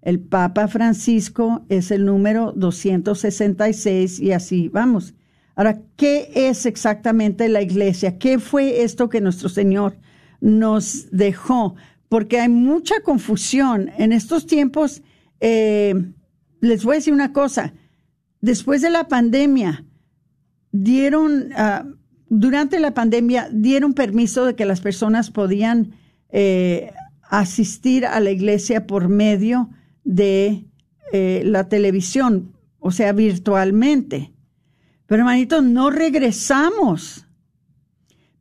[0.04, 5.16] el Papa Francisco es el número 266 y así vamos.
[5.56, 8.18] Ahora, ¿qué es exactamente la iglesia?
[8.18, 9.98] ¿Qué fue esto que nuestro Señor
[10.42, 11.76] nos dejó?
[12.10, 13.90] Porque hay mucha confusión.
[13.98, 15.02] En estos tiempos,
[15.40, 15.94] eh,
[16.60, 17.74] les voy a decir una cosa.
[18.42, 19.86] Después de la pandemia,
[20.72, 21.96] dieron, uh,
[22.30, 25.94] durante la pandemia, dieron permiso de que las personas podían
[26.30, 26.92] eh,
[27.30, 29.70] asistir a la iglesia por medio
[30.04, 30.66] de
[31.14, 34.35] eh, la televisión, o sea, virtualmente.
[35.08, 37.26] Pero hermanitos, no regresamos.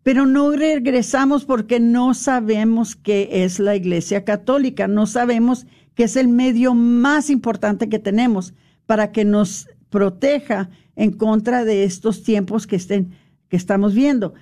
[0.03, 6.17] Pero no regresamos porque no sabemos qué es la Iglesia Católica, no sabemos que es
[6.17, 8.55] el medio más importante que tenemos
[8.87, 13.17] para que nos proteja en contra de estos tiempos que, estén,
[13.49, 14.35] que estamos viendo.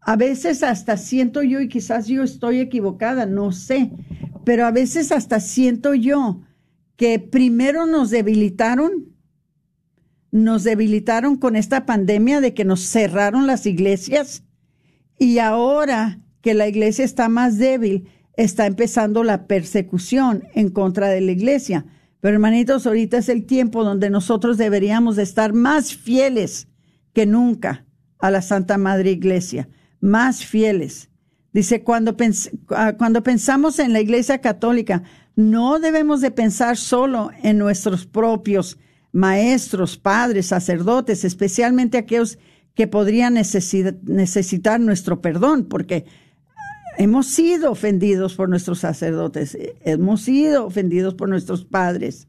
[0.00, 3.90] A veces hasta siento yo, y quizás yo estoy equivocada, no sé,
[4.44, 6.40] pero a veces hasta siento yo
[6.96, 9.09] que primero nos debilitaron
[10.32, 14.44] nos debilitaron con esta pandemia de que nos cerraron las iglesias
[15.18, 21.20] y ahora que la iglesia está más débil, está empezando la persecución en contra de
[21.20, 21.84] la iglesia.
[22.20, 26.68] Pero hermanitos, ahorita es el tiempo donde nosotros deberíamos de estar más fieles
[27.12, 27.86] que nunca
[28.18, 29.68] a la Santa Madre Iglesia,
[30.00, 31.10] más fieles.
[31.52, 32.16] Dice, cuando,
[32.70, 35.02] ah, cuando pensamos en la Iglesia Católica,
[35.34, 38.78] no debemos de pensar solo en nuestros propios
[39.12, 42.38] maestros, padres, sacerdotes, especialmente aquellos
[42.74, 46.04] que podrían necesitar nuestro perdón, porque
[46.96, 52.28] hemos sido ofendidos por nuestros sacerdotes, hemos sido ofendidos por nuestros padres.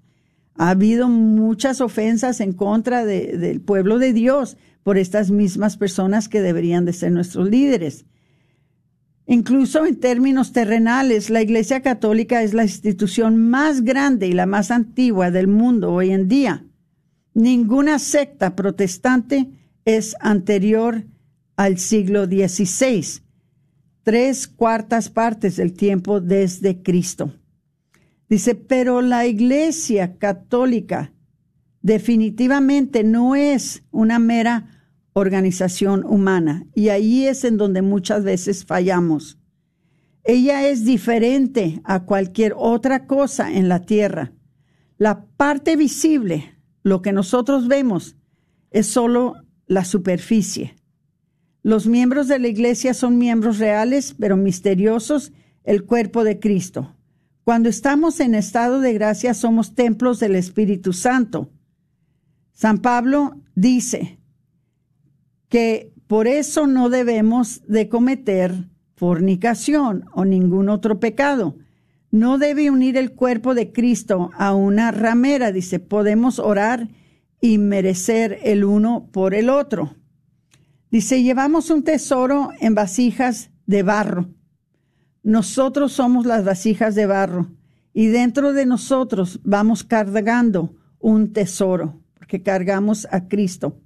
[0.56, 6.42] Ha habido muchas ofensas en contra del pueblo de Dios por estas mismas personas que
[6.42, 8.06] deberían de ser nuestros líderes.
[9.28, 14.72] Incluso en términos terrenales, la Iglesia Católica es la institución más grande y la más
[14.72, 16.66] antigua del mundo hoy en día.
[17.34, 19.50] Ninguna secta protestante
[19.86, 21.06] es anterior
[21.56, 23.22] al siglo XVI,
[24.04, 27.34] tres cuartas partes del tiempo desde Cristo.
[28.30, 31.14] Dice, pero la Iglesia Católica
[31.82, 34.82] definitivamente no es una mera
[35.14, 39.38] organización humana y ahí es en donde muchas veces fallamos.
[40.24, 44.34] Ella es diferente a cualquier otra cosa en la tierra.
[44.98, 48.16] La parte visible, lo que nosotros vemos,
[48.72, 49.36] es solo
[49.68, 50.76] la superficie.
[51.64, 55.32] Los miembros de la iglesia son miembros reales, pero misteriosos,
[55.64, 56.96] el cuerpo de Cristo.
[57.44, 61.52] Cuando estamos en estado de gracia somos templos del Espíritu Santo.
[62.52, 64.20] San Pablo dice
[65.50, 71.56] que por eso no debemos de cometer fornicación o ningún otro pecado.
[72.12, 76.90] No debe unir el cuerpo de Cristo a una ramera, dice, podemos orar
[77.40, 79.96] y merecer el uno por el otro.
[80.92, 84.30] Dice, llevamos un tesoro en vasijas de barro.
[85.24, 87.48] Nosotros somos las vasijas de barro
[87.94, 93.80] y dentro de nosotros vamos cargando un tesoro, porque cargamos a Cristo.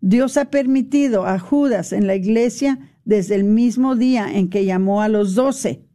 [0.00, 5.02] Dios ha permitido a Judas en la iglesia desde el mismo día en que llamó
[5.02, 5.85] a los doce.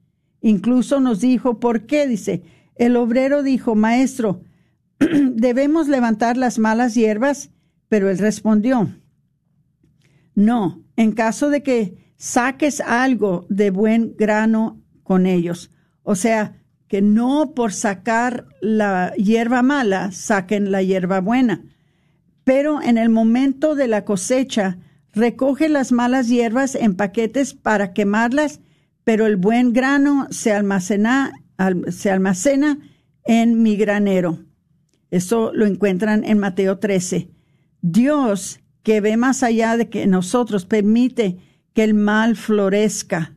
[0.42, 2.08] Incluso nos dijo, ¿por qué?
[2.08, 2.44] Dice,
[2.76, 4.42] el obrero dijo, Maestro,
[5.00, 7.52] ¿debemos levantar las malas hierbas?
[7.88, 8.90] Pero él respondió,
[10.34, 15.72] no, en caso de que saques algo de buen grano con ellos.
[16.04, 21.64] O sea, que no por sacar la hierba mala saquen la hierba buena.
[22.44, 24.78] Pero en el momento de la cosecha,
[25.14, 28.60] recoge las malas hierbas en paquetes para quemarlas,
[29.04, 31.32] pero el buen grano se almacena,
[31.90, 32.80] se almacena
[33.26, 34.40] en mi granero.
[35.10, 37.30] Eso lo encuentran en Mateo 13.
[37.82, 41.38] Dios que ve más allá de que nosotros permite
[41.74, 43.36] que el mal florezca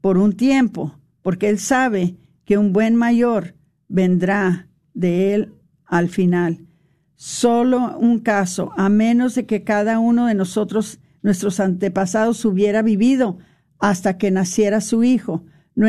[0.00, 3.54] por un tiempo, porque Él sabe que un buen mayor
[3.88, 5.54] vendrá de Él
[5.86, 6.66] al final.
[7.14, 13.38] Solo un caso, a menos de que cada uno de nosotros, nuestros antepasados, hubiera vivido
[13.82, 15.88] hasta que naciera su hijo, no,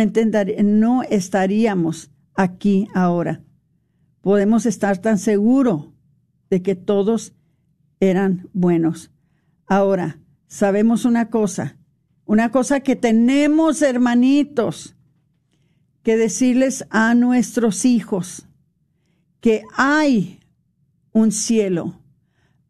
[0.64, 3.44] no estaríamos aquí ahora.
[4.22, 5.90] Podemos estar tan seguros
[6.50, 7.34] de que todos
[8.00, 9.12] eran buenos.
[9.68, 10.18] Ahora,
[10.48, 11.78] sabemos una cosa,
[12.26, 14.96] una cosa que tenemos, hermanitos,
[16.02, 18.48] que decirles a nuestros hijos,
[19.40, 20.40] que hay
[21.12, 22.02] un cielo,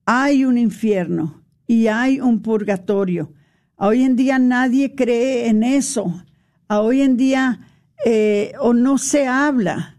[0.05, 3.32] hay un infierno y hay un purgatorio.
[3.76, 6.24] Hoy en día nadie cree en eso.
[6.67, 7.59] Hoy en día
[8.05, 9.97] eh, o no se habla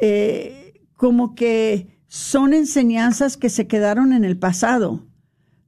[0.00, 5.04] eh, como que son enseñanzas que se quedaron en el pasado,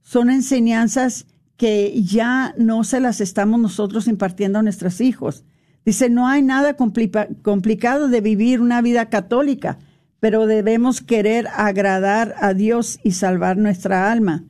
[0.01, 1.25] son enseñanzas
[1.57, 5.43] que ya no se las estamos nosotros impartiendo a nuestros hijos.
[5.85, 9.79] Dice, no hay nada complicado de vivir una vida católica,
[10.19, 14.45] pero debemos querer agradar a Dios y salvar nuestra alma.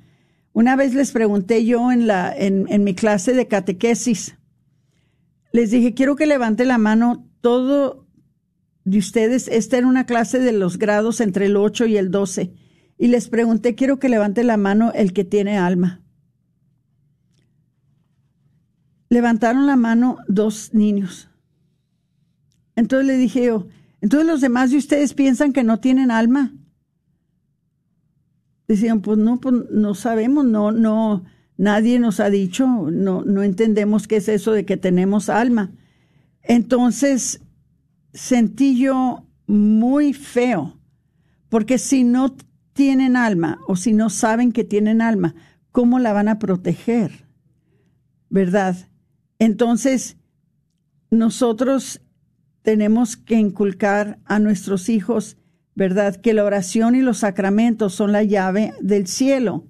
[0.57, 4.39] Una vez les pregunté yo en, la, en, mi clase de catequesis,
[5.51, 8.07] les dije, quiero que levante la mano todo
[8.83, 12.55] de ustedes, esta era una clase de los grados entre el 8 y el 12,
[12.97, 16.01] y les pregunté, quiero que levante la mano el que tiene alma.
[19.09, 21.29] Levantaron la mano dos niños.
[22.75, 23.67] Entonces le dije yo,
[24.01, 26.56] entonces los demás de ustedes piensan que no tienen alma.
[28.67, 31.23] Decían, pues no, pues no sabemos, no, no,
[31.57, 35.71] nadie nos ha dicho, no, no entendemos qué es eso de que tenemos alma.
[36.41, 37.41] Entonces
[38.13, 40.79] sentí yo muy feo,
[41.49, 42.35] porque si no
[42.73, 45.33] tienen alma o si no saben que tienen alma,
[45.71, 47.25] ¿cómo la van a proteger?
[48.29, 48.75] ¿Verdad?
[49.39, 50.17] Entonces,
[51.09, 52.01] nosotros
[52.61, 55.37] tenemos que inculcar a nuestros hijos,
[55.77, 56.15] ¿verdad?
[56.15, 59.67] Que la oración y los sacramentos son la llave del cielo,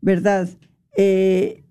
[0.00, 0.48] ¿verdad?
[0.96, 1.62] Eh,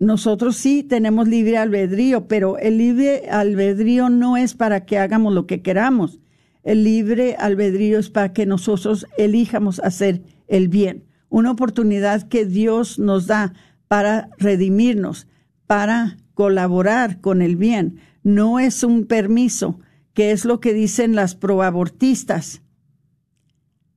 [0.00, 5.46] nosotros sí tenemos libre albedrío, pero el libre albedrío no es para que hagamos lo
[5.46, 6.18] que queramos.
[6.64, 11.04] El libre albedrío es para que nosotros elijamos hacer el bien.
[11.28, 13.52] Una oportunidad que Dios nos da
[13.86, 15.28] para redimirnos,
[15.68, 18.00] para colaborar con el bien.
[18.24, 19.78] No es un permiso,
[20.18, 22.60] que es lo que dicen las proabortistas.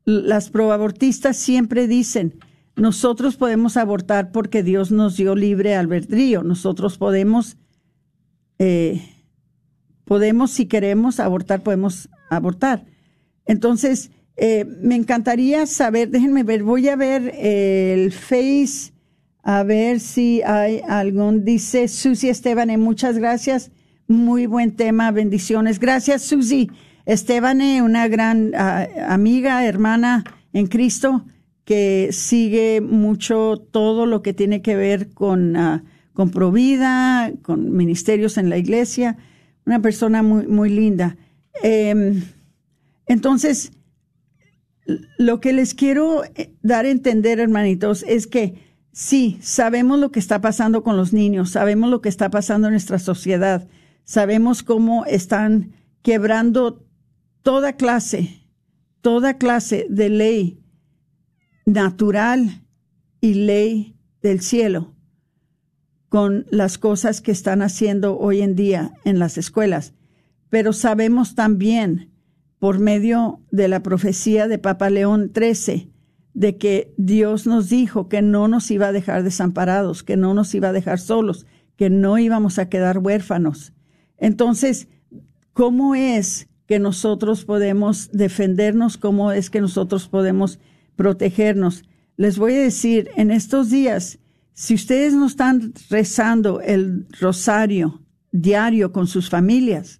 [0.05, 2.36] Las proabortistas siempre dicen,
[2.76, 6.43] nosotros podemos abortar porque Dios nos dio libre albedrío.
[6.43, 7.57] Nosotros podemos,
[8.59, 9.01] eh,
[10.05, 12.86] podemos, si queremos abortar, podemos abortar.
[13.47, 18.93] Entonces, eh, me encantaría saber, déjenme ver, voy a ver el Face,
[19.41, 23.72] a ver si hay algún, dice Susi Esteban, muchas gracias,
[24.08, 25.80] muy buen tema, bendiciones.
[25.80, 26.70] Gracias, Susi
[27.06, 30.24] Esteban, una gran ah, amiga, hermana
[30.54, 31.26] en Cristo
[31.66, 35.82] que sigue mucho todo lo que tiene que ver con, uh,
[36.14, 39.18] con Provida, con ministerios en la iglesia,
[39.66, 41.18] una persona muy, muy linda.
[41.64, 42.24] Em,
[43.06, 43.72] entonces,
[45.18, 48.56] lo que les quiero eh, dar a entender, hermanitos, es que
[48.91, 52.74] sí, sabemos lo que está pasando con los niños, sabemos lo que está pasando en
[52.74, 53.68] nuestra sociedad,
[54.12, 56.86] sabemos cómo están quebrando
[57.43, 58.45] toda clase,
[58.99, 60.59] toda clase de ley
[61.66, 62.62] natural
[63.22, 64.93] y ley del cielo
[66.09, 69.93] con las cosas que están haciendo hoy en día en las escuelas.
[70.49, 72.12] Pero sabemos también,
[72.59, 75.89] por medio de la profecía de Papa León XIII,
[76.34, 80.53] de que Dios nos dijo que no nos iba a dejar desamparados, que no nos
[80.53, 81.45] iba a dejar solos,
[81.78, 83.74] que no íbamos a quedar huérfanos.
[84.22, 84.88] Entonces,
[85.51, 88.95] ¿cómo es que nosotros podemos defendernos?
[88.95, 90.57] ¿Cómo es que nosotros podemos
[91.01, 91.84] protegernos.
[92.15, 94.19] Les voy a decir, en estos días,
[94.53, 99.99] si ustedes no están rezando el rosario diario con sus familias,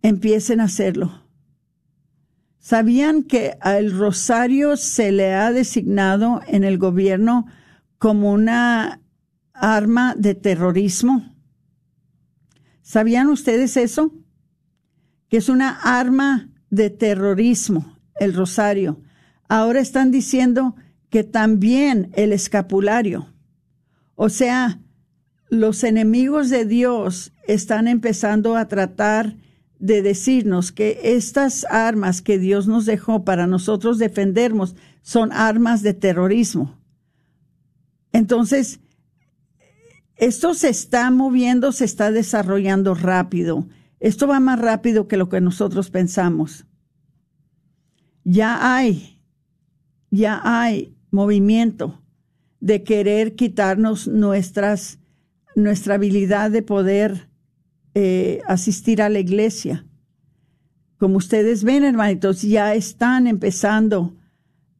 [0.00, 1.26] empiecen a hacerlo.
[2.60, 7.46] ¿Sabían que al rosario se le ha designado en el gobierno
[7.98, 9.00] como una
[9.52, 11.31] arma de terrorismo?
[12.82, 14.12] ¿Sabían ustedes eso?
[15.28, 18.98] Que es una arma de terrorismo, el rosario
[19.52, 20.76] ahora están diciendo
[21.10, 23.34] que también el escapulario.
[24.14, 24.80] O sea,
[25.50, 29.36] los enemigos de Dios están empezando a tratar
[29.78, 35.92] de decirnos que estas armas que Dios nos dejó para nosotros defendernos son armas de
[35.92, 36.78] terrorismo.
[38.12, 38.80] Entonces,
[40.16, 43.66] esto se está moviendo, se está desarrollando rápido.
[44.00, 46.66] Esto va más rápido que lo que nosotros pensamos.
[48.24, 49.12] Ya hay
[50.12, 51.98] ya hay movimiento
[52.60, 55.00] de querer quitarnos nuestras,
[55.56, 57.30] nuestra habilidad de poder
[57.94, 59.86] eh, asistir a la iglesia.
[60.98, 64.14] Como ustedes ven, hermanitos, ya están empezando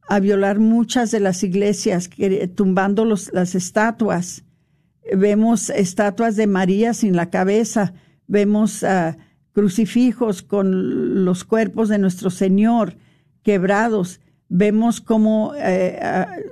[0.07, 2.11] a violar muchas de las iglesias,
[2.53, 4.43] tumbando las estatuas.
[5.15, 7.93] Vemos estatuas de María sin la cabeza,
[8.27, 9.17] vemos ah,
[9.51, 12.97] crucifijos con los cuerpos de nuestro Señor
[13.43, 15.99] quebrados vemos cómo eh,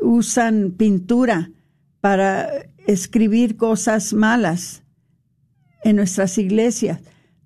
[0.02, 1.52] usan pintura
[2.00, 2.50] para
[2.88, 4.84] escribir cosas malas
[5.84, 7.00] en nuestras iglesias.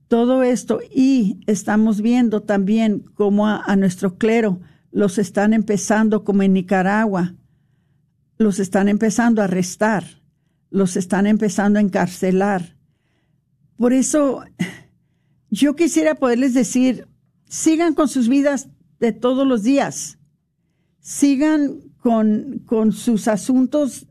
[0.08, 4.60] Todo esto y estamos viendo también cómo a, nuestro clero
[4.92, 7.36] los están empezando, como en Nicaragua,
[8.38, 10.06] los están empezando a arrestar,
[10.76, 12.76] los están empezando a encarcelar.
[13.78, 14.44] Por eso
[15.50, 17.08] yo quisiera poderles decir,
[17.48, 18.70] sigan con sus vidas
[19.00, 20.18] de todos los días
[21.06, 24.08] sigan con, con sus asuntos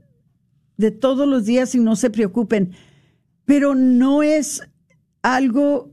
[0.77, 2.71] de todos los días y no se preocupen.
[3.45, 4.63] Pero no es
[5.23, 5.93] algo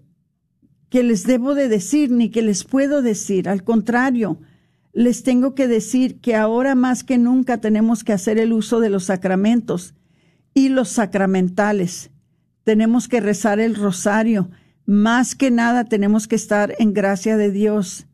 [0.90, 3.50] que les debo de decir ni que les puedo decir.
[3.50, 4.40] Al contrario,
[4.94, 8.92] les tengo que decir que ahora más que nunca tenemos que hacer el uso de
[8.92, 9.96] los sacramentos
[10.54, 12.12] y los sacramentales.
[12.64, 14.50] Tenemos que rezar el rosario.
[14.86, 18.08] Más que nada tenemos que estar en gracia de Dios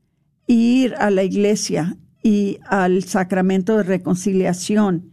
[0.48, 5.12] ir a la iglesia y al sacramento de reconciliación.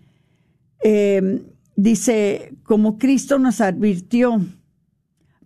[0.80, 1.42] Em,
[1.76, 4.44] dice, como Cristo nos advirtió,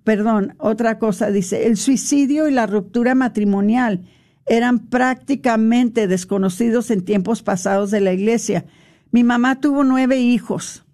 [0.04, 4.04] perdón, otra cosa, dice, el suicidio y la ruptura matrimonial
[4.46, 8.64] eran prácticamente desconocidos en tiempos pasados de la iglesia.
[9.10, 10.84] Mi mamá tuvo nueve hijos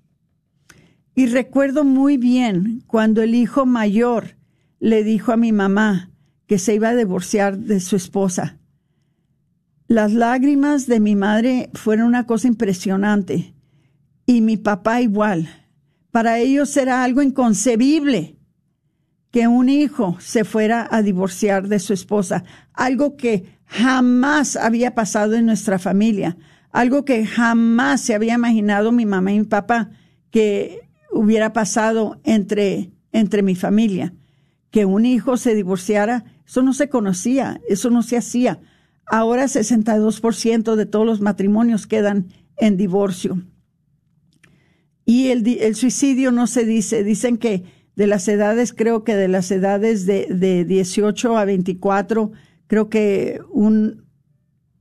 [1.14, 4.36] y recuerdo muy bien cuando el hijo mayor
[4.80, 6.10] le dijo a mi mamá
[6.46, 8.58] que se iba a divorciar de su esposa.
[9.86, 13.54] Las lágrimas de mi madre fueron una cosa impresionante
[14.26, 15.48] y mi papá igual.
[16.10, 18.36] Para ellos era algo inconcebible
[19.30, 25.34] que un hijo se fuera a divorciar de su esposa, algo que jamás había pasado
[25.34, 26.36] en nuestra familia,
[26.70, 29.90] algo que jamás se había imaginado mi mamá y mi papá
[30.30, 30.83] que
[31.14, 34.14] hubiera pasado entre, entre mi familia.
[34.70, 38.60] Que un hijo se divorciara, eso no se conocía, eso no se hacía.
[39.06, 43.42] Ahora 62% de todos los matrimonios quedan en divorcio.
[45.06, 49.28] Y el, el, suicidio no se dice, dicen que de las edades, creo que de
[49.28, 52.32] las edades de, de 18 a 24,
[52.66, 54.04] creo que un,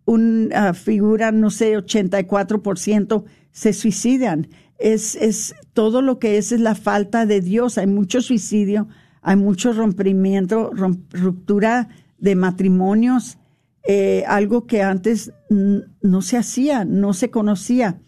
[0.06, 4.48] una ah, figura, no sé, 84% se suicidan.
[4.80, 7.78] Es, es todo lo que es es la falta de Dios.
[7.78, 8.88] Hay mucho suicidio,
[9.22, 10.72] hay mucho rompimiento,
[11.12, 13.38] ruptura de matrimonios,
[13.86, 18.00] eh, algo que antes no se hacía, no se conocía.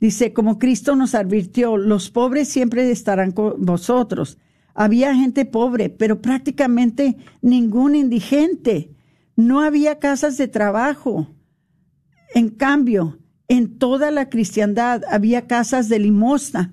[0.00, 4.38] Dice, como Cristo nos advirtió, los pobres siempre estarán con vosotros.
[4.72, 8.94] Había gente pobre, pero prácticamente ningún indigente.
[9.36, 11.28] No había casas de trabajo.
[12.34, 16.72] En cambio, en toda la cristiandad había casas de limosna,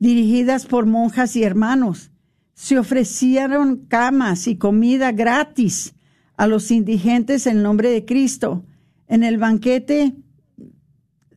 [0.00, 2.10] dirigidas por monjas y hermanos.
[2.54, 5.94] Se ofrecieron camas y comida gratis
[6.36, 8.64] a los indigentes en nombre de Cristo.
[9.06, 10.16] En el banquete,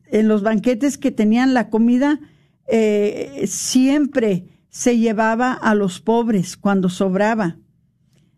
[0.06, 2.20] en los banquetes que tenían la comida,
[2.66, 7.58] eh, siempre se llevaba a los pobres cuando sobraba.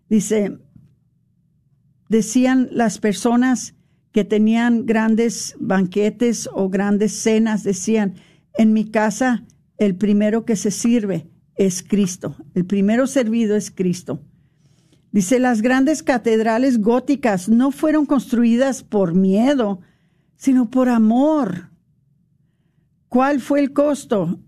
[0.08, 0.58] Dice,
[2.08, 3.74] decían las personas
[4.12, 8.14] que tenían grandes banquetes o grandes cenas, decían,
[8.54, 9.44] en mi casa
[9.78, 14.20] el primero que se sirve es Cristo, el primero servido es Cristo.
[15.12, 19.80] Dice, las grandes catedrales góticas no fueron construidas por miedo,
[20.36, 21.70] sino por amor.
[23.08, 24.40] ¿Cuál fue el costo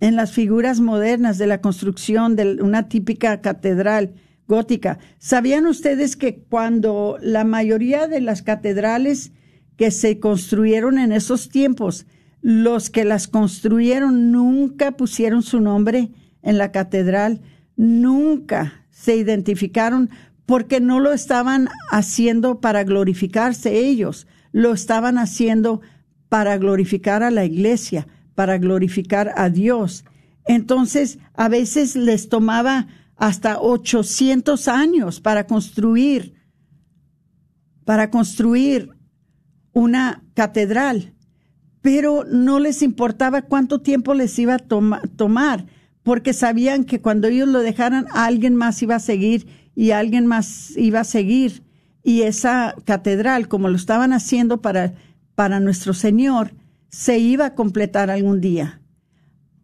[0.00, 4.14] en las figuras modernas de la construcción de una típica catedral
[4.48, 4.98] gótica?
[5.18, 9.30] ¿Sabían ustedes que cuando la mayoría de las catedrales
[9.76, 12.06] que se construyeron en esos tiempos,
[12.42, 16.10] los que las construyeron nunca pusieron su nombre
[16.42, 17.40] en la catedral,
[17.76, 20.10] nunca se identificaron
[20.44, 25.80] porque no lo estaban haciendo para glorificarse ellos, lo estaban haciendo
[26.28, 30.04] para glorificar a la iglesia, para glorificar a Dios.
[30.44, 36.34] Entonces, a veces les tomaba hasta 800 años para construir,
[37.84, 38.90] para construir
[39.72, 41.14] una catedral,
[41.82, 45.66] pero no les importaba cuánto tiempo les iba a tomar
[46.02, 50.76] porque sabían que cuando ellos lo dejaran, alguien más iba a seguir y alguien más
[50.76, 51.62] iba a seguir.
[52.02, 54.94] Y esa catedral, como lo estaban haciendo para,
[55.34, 56.54] para nuestro Señor,
[56.88, 58.80] se iba a completar algún día.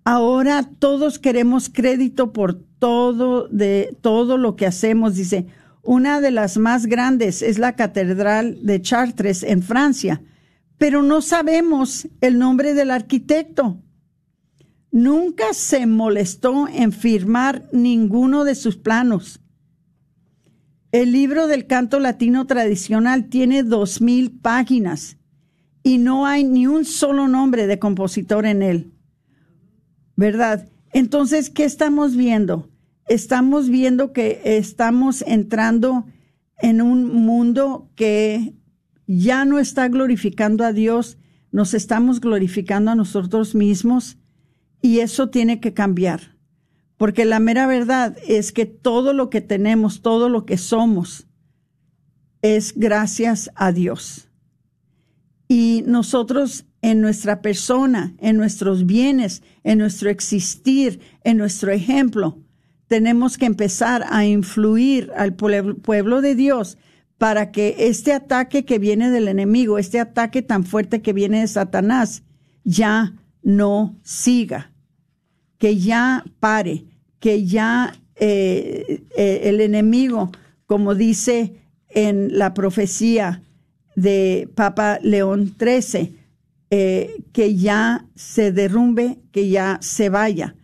[0.04, 5.46] Ahora todos queremos crédito por todo de todo lo que hacemos, dice.
[5.82, 10.22] Una de las más grandes es la Catedral de Chartres en Francia,
[10.78, 13.82] pero no sabemos el nombre del arquitecto
[14.90, 19.40] nunca se molestó en firmar ninguno de sus planos.
[20.90, 25.18] El libro del canto latino tradicional tiene dos mil páginas
[25.82, 28.92] y no hay ni un solo nombre de compositor en él.
[30.16, 30.68] ¿Verdad?
[30.92, 32.70] Entonces, ¿qué estamos viendo?
[33.06, 36.06] Estamos viendo que estamos entrando
[36.60, 38.54] en un mundo que
[39.08, 41.16] ya no está glorificando a Dios,
[41.50, 44.18] nos estamos glorificando a nosotros mismos
[44.82, 46.36] y eso tiene que cambiar,
[46.98, 51.26] porque la mera verdad es que todo lo que tenemos, todo lo que somos,
[52.42, 54.28] es gracias a Dios.
[55.48, 62.38] Y nosotros en nuestra persona, en nuestros bienes, en nuestro existir, en nuestro ejemplo,
[62.88, 66.76] tenemos que empezar a influir al pueblo de Dios
[67.18, 71.48] para que este ataque que viene del enemigo, este ataque tan fuerte que viene de
[71.48, 72.22] Satanás,
[72.64, 74.72] ya no siga,
[75.58, 76.84] que ya pare,
[77.18, 80.30] que ya eh, eh, el enemigo,
[80.66, 81.54] como dice
[81.88, 83.42] en la profecía
[83.96, 86.16] de Papa León XIII,
[86.70, 90.54] eh, que ya se derrumbe, que ya se vaya.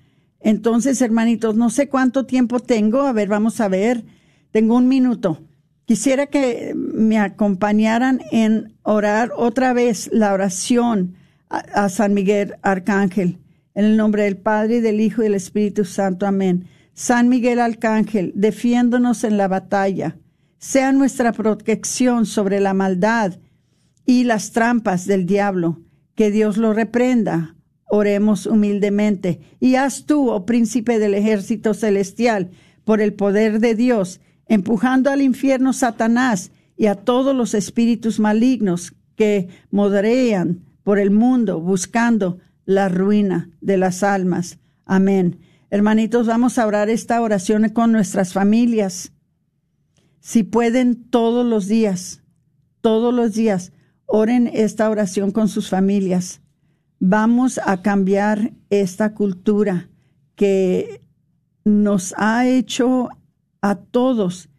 [0.40, 3.02] Entonces, hermanitos, no sé cuánto tiempo tengo.
[3.02, 4.04] A ver, vamos a ver.
[4.50, 5.40] Tengo un minuto.
[5.86, 11.16] Quisiera que me acompañaran en orar otra vez la oración
[11.50, 13.38] a, San Miguel Arcángel.
[13.74, 16.26] En el nombre del Padre, y del Hijo y del Espíritu Santo.
[16.26, 16.66] Amén.
[16.94, 20.16] San Miguel Arcángel, defiéndonos en la batalla.
[20.58, 23.34] Sea nuestra protección sobre la maldad
[24.06, 25.82] y las trampas del diablo.
[26.14, 27.56] Que Dios lo reprenda.
[27.86, 29.40] Oremos humildemente.
[29.60, 32.52] Y haz tú, oh príncipe del ejército celestial,
[32.84, 38.94] por el poder de Dios, empujando al infierno Satanás y a todos los espíritus malignos
[39.16, 44.58] que moderean por el mundo buscando la ruina de las almas.
[44.84, 45.38] Amén.
[45.70, 49.12] Hermanitos, vamos a orar esta oración con nuestras familias.
[50.20, 52.22] Si pueden todos los días,
[52.80, 53.72] todos los días,
[54.06, 56.40] oren esta oración con sus familias.
[57.00, 59.88] Vamos a cambiar esta cultura
[60.36, 61.00] que
[61.64, 63.08] nos ha hecho
[63.64, 64.50] a todos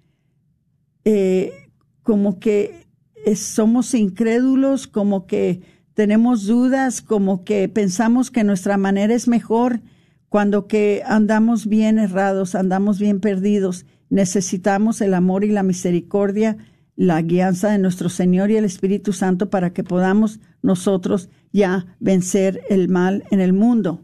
[1.03, 1.69] eh,
[2.01, 2.87] como que
[3.35, 5.61] somos incrédulos, como que
[5.93, 9.81] tenemos dudas, como que pensamos que nuestra manera es mejor,
[10.27, 13.85] cuando que andamos bien errados, andamos bien perdidos.
[14.09, 16.57] Necesitamos el amor y la misericordia,
[16.95, 22.63] la guianza de nuestro Señor y el Espíritu Santo para que podamos nosotros ya vencer
[22.69, 24.03] el mal en el mundo.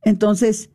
[0.00, 0.70] Entonces,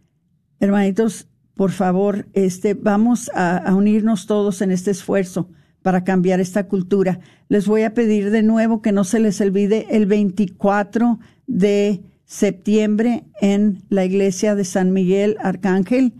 [0.59, 1.28] hermanitos,
[1.59, 5.49] por favor, este, vamos a, unirnos todos en este esfuerzo
[5.81, 7.19] para cambiar esta cultura.
[7.49, 13.25] Les voy a pedir de nuevo que no se les olvide el 24 de septiembre
[13.41, 16.13] en la iglesia de San Miguel Arcángel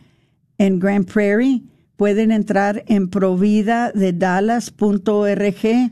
[0.58, 1.64] en Grand Prairie.
[1.96, 5.92] Pueden entrar en providadedallas.org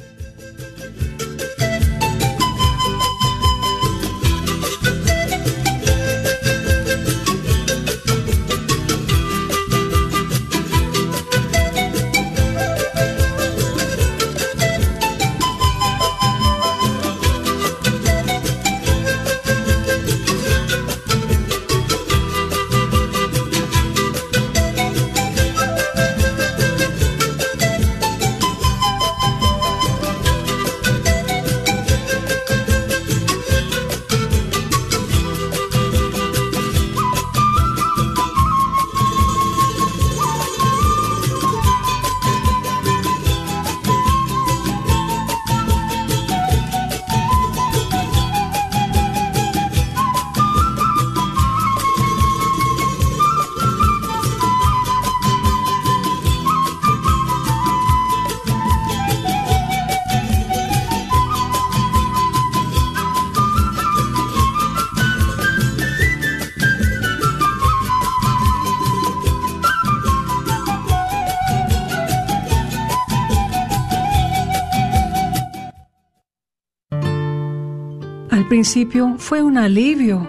[78.63, 80.25] Principio fue un alivio.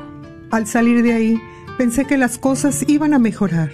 [0.51, 1.41] Al salir de ahí,
[1.79, 3.71] pensé que las cosas iban a mejorar.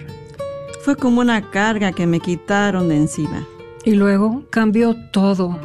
[0.84, 3.46] Fue como una carga que me quitaron de encima.
[3.86, 5.58] Y luego cambió todo.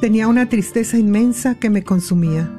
[0.00, 2.50] Tenía una tristeza inmensa que me consumía.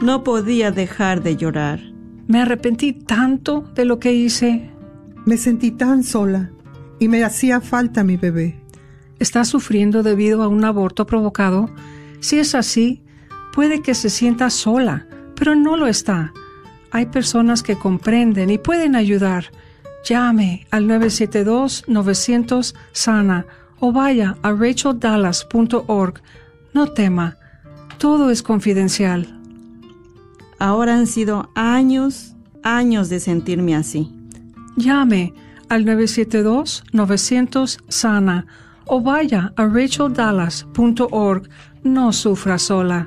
[0.00, 1.80] No podía dejar de llorar.
[2.28, 4.70] Me arrepentí tanto de lo que hice.
[5.24, 6.52] Me sentí tan sola
[7.00, 8.60] y me hacía falta mi bebé.
[9.18, 11.68] ¿Está sufriendo debido a un aborto provocado?
[12.20, 13.02] Si es así,
[13.56, 15.06] Puede que se sienta sola,
[15.36, 16.32] pero no lo está.
[16.90, 19.52] Hay personas que comprenden y pueden ayudar.
[20.04, 23.46] Llame al 972-900-SANA
[23.80, 26.20] o vaya a racheldallas.org.
[26.72, 27.36] No tema,
[27.98, 29.38] todo es confidencial.
[30.58, 34.12] Ahora han sido años, años de sentirme así.
[34.76, 35.32] Llame
[35.68, 38.46] al 972-900-SANA
[38.86, 41.48] o vaya a racheldallas.org.
[41.82, 43.06] No sufra sola.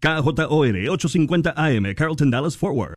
[0.00, 2.94] KJOR 850 AM, Carlton Dallas Forward.